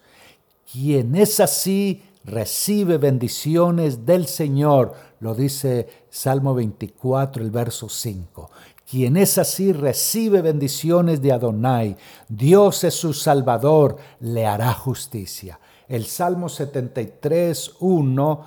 Quien 0.69 1.15
es 1.15 1.39
así 1.39 2.03
recibe 2.25 2.97
bendiciones 2.97 4.05
del 4.05 4.27
Señor, 4.27 4.93
lo 5.21 5.33
dice 5.33 5.87
Salmo 6.09 6.53
24, 6.53 7.41
el 7.41 7.51
verso 7.51 7.87
5. 7.87 8.51
Quien 8.89 9.17
es 9.17 9.37
así 9.37 9.73
recibe 9.73 10.41
bendiciones 10.41 11.21
de 11.21 11.33
Adonai. 11.33 11.97
Dios 12.29 12.85
es 12.85 12.93
su 12.93 13.13
Salvador, 13.13 13.97
le 14.21 14.45
hará 14.45 14.73
justicia. 14.73 15.59
El 15.89 16.05
Salmo 16.05 16.47
73, 16.47 17.73
1 17.81 18.45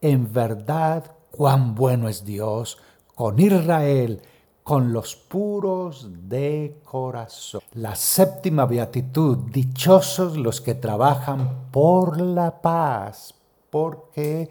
en 0.00 0.32
verdad, 0.32 1.04
cuán 1.30 1.76
bueno 1.76 2.08
es 2.08 2.24
Dios 2.24 2.78
con 3.14 3.38
Israel, 3.38 4.20
con 4.64 4.92
los 4.92 5.14
puros 5.14 6.08
de 6.28 6.80
corazón. 6.84 7.60
La 7.74 7.94
séptima 7.94 8.66
beatitud, 8.66 9.38
dichosos 9.52 10.36
los 10.36 10.60
que 10.60 10.74
trabajan 10.74 11.70
por 11.70 12.20
la 12.20 12.60
paz, 12.60 13.34
porque 13.70 14.50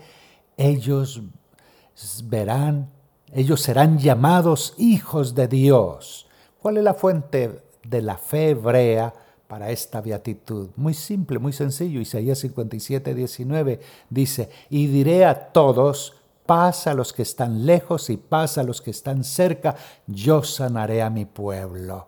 ellos 0.55 1.21
verán, 2.23 2.89
ellos 3.33 3.61
serán 3.61 3.97
llamados 3.97 4.73
hijos 4.77 5.35
de 5.35 5.47
Dios. 5.47 6.27
¿Cuál 6.61 6.77
es 6.77 6.83
la 6.83 6.93
fuente 6.93 7.61
de 7.83 8.01
la 8.01 8.17
fe 8.17 8.49
hebrea? 8.49 9.13
para 9.47 9.71
esta 9.71 10.01
beatitud. 10.01 10.69
Muy 10.75 10.93
simple, 10.93 11.39
muy 11.39 11.53
sencillo. 11.53 12.01
Isaías 12.01 12.39
57, 12.39 13.15
19 13.15 13.79
dice, 14.09 14.49
y 14.69 14.87
diré 14.87 15.25
a 15.25 15.51
todos, 15.51 16.15
paz 16.45 16.87
a 16.87 16.93
los 16.93 17.13
que 17.13 17.21
están 17.21 17.65
lejos 17.65 18.09
y 18.09 18.17
paz 18.17 18.57
a 18.57 18.63
los 18.63 18.81
que 18.81 18.91
están 18.91 19.23
cerca, 19.23 19.75
yo 20.05 20.43
sanaré 20.43 21.01
a 21.01 21.09
mi 21.09 21.25
pueblo. 21.25 22.07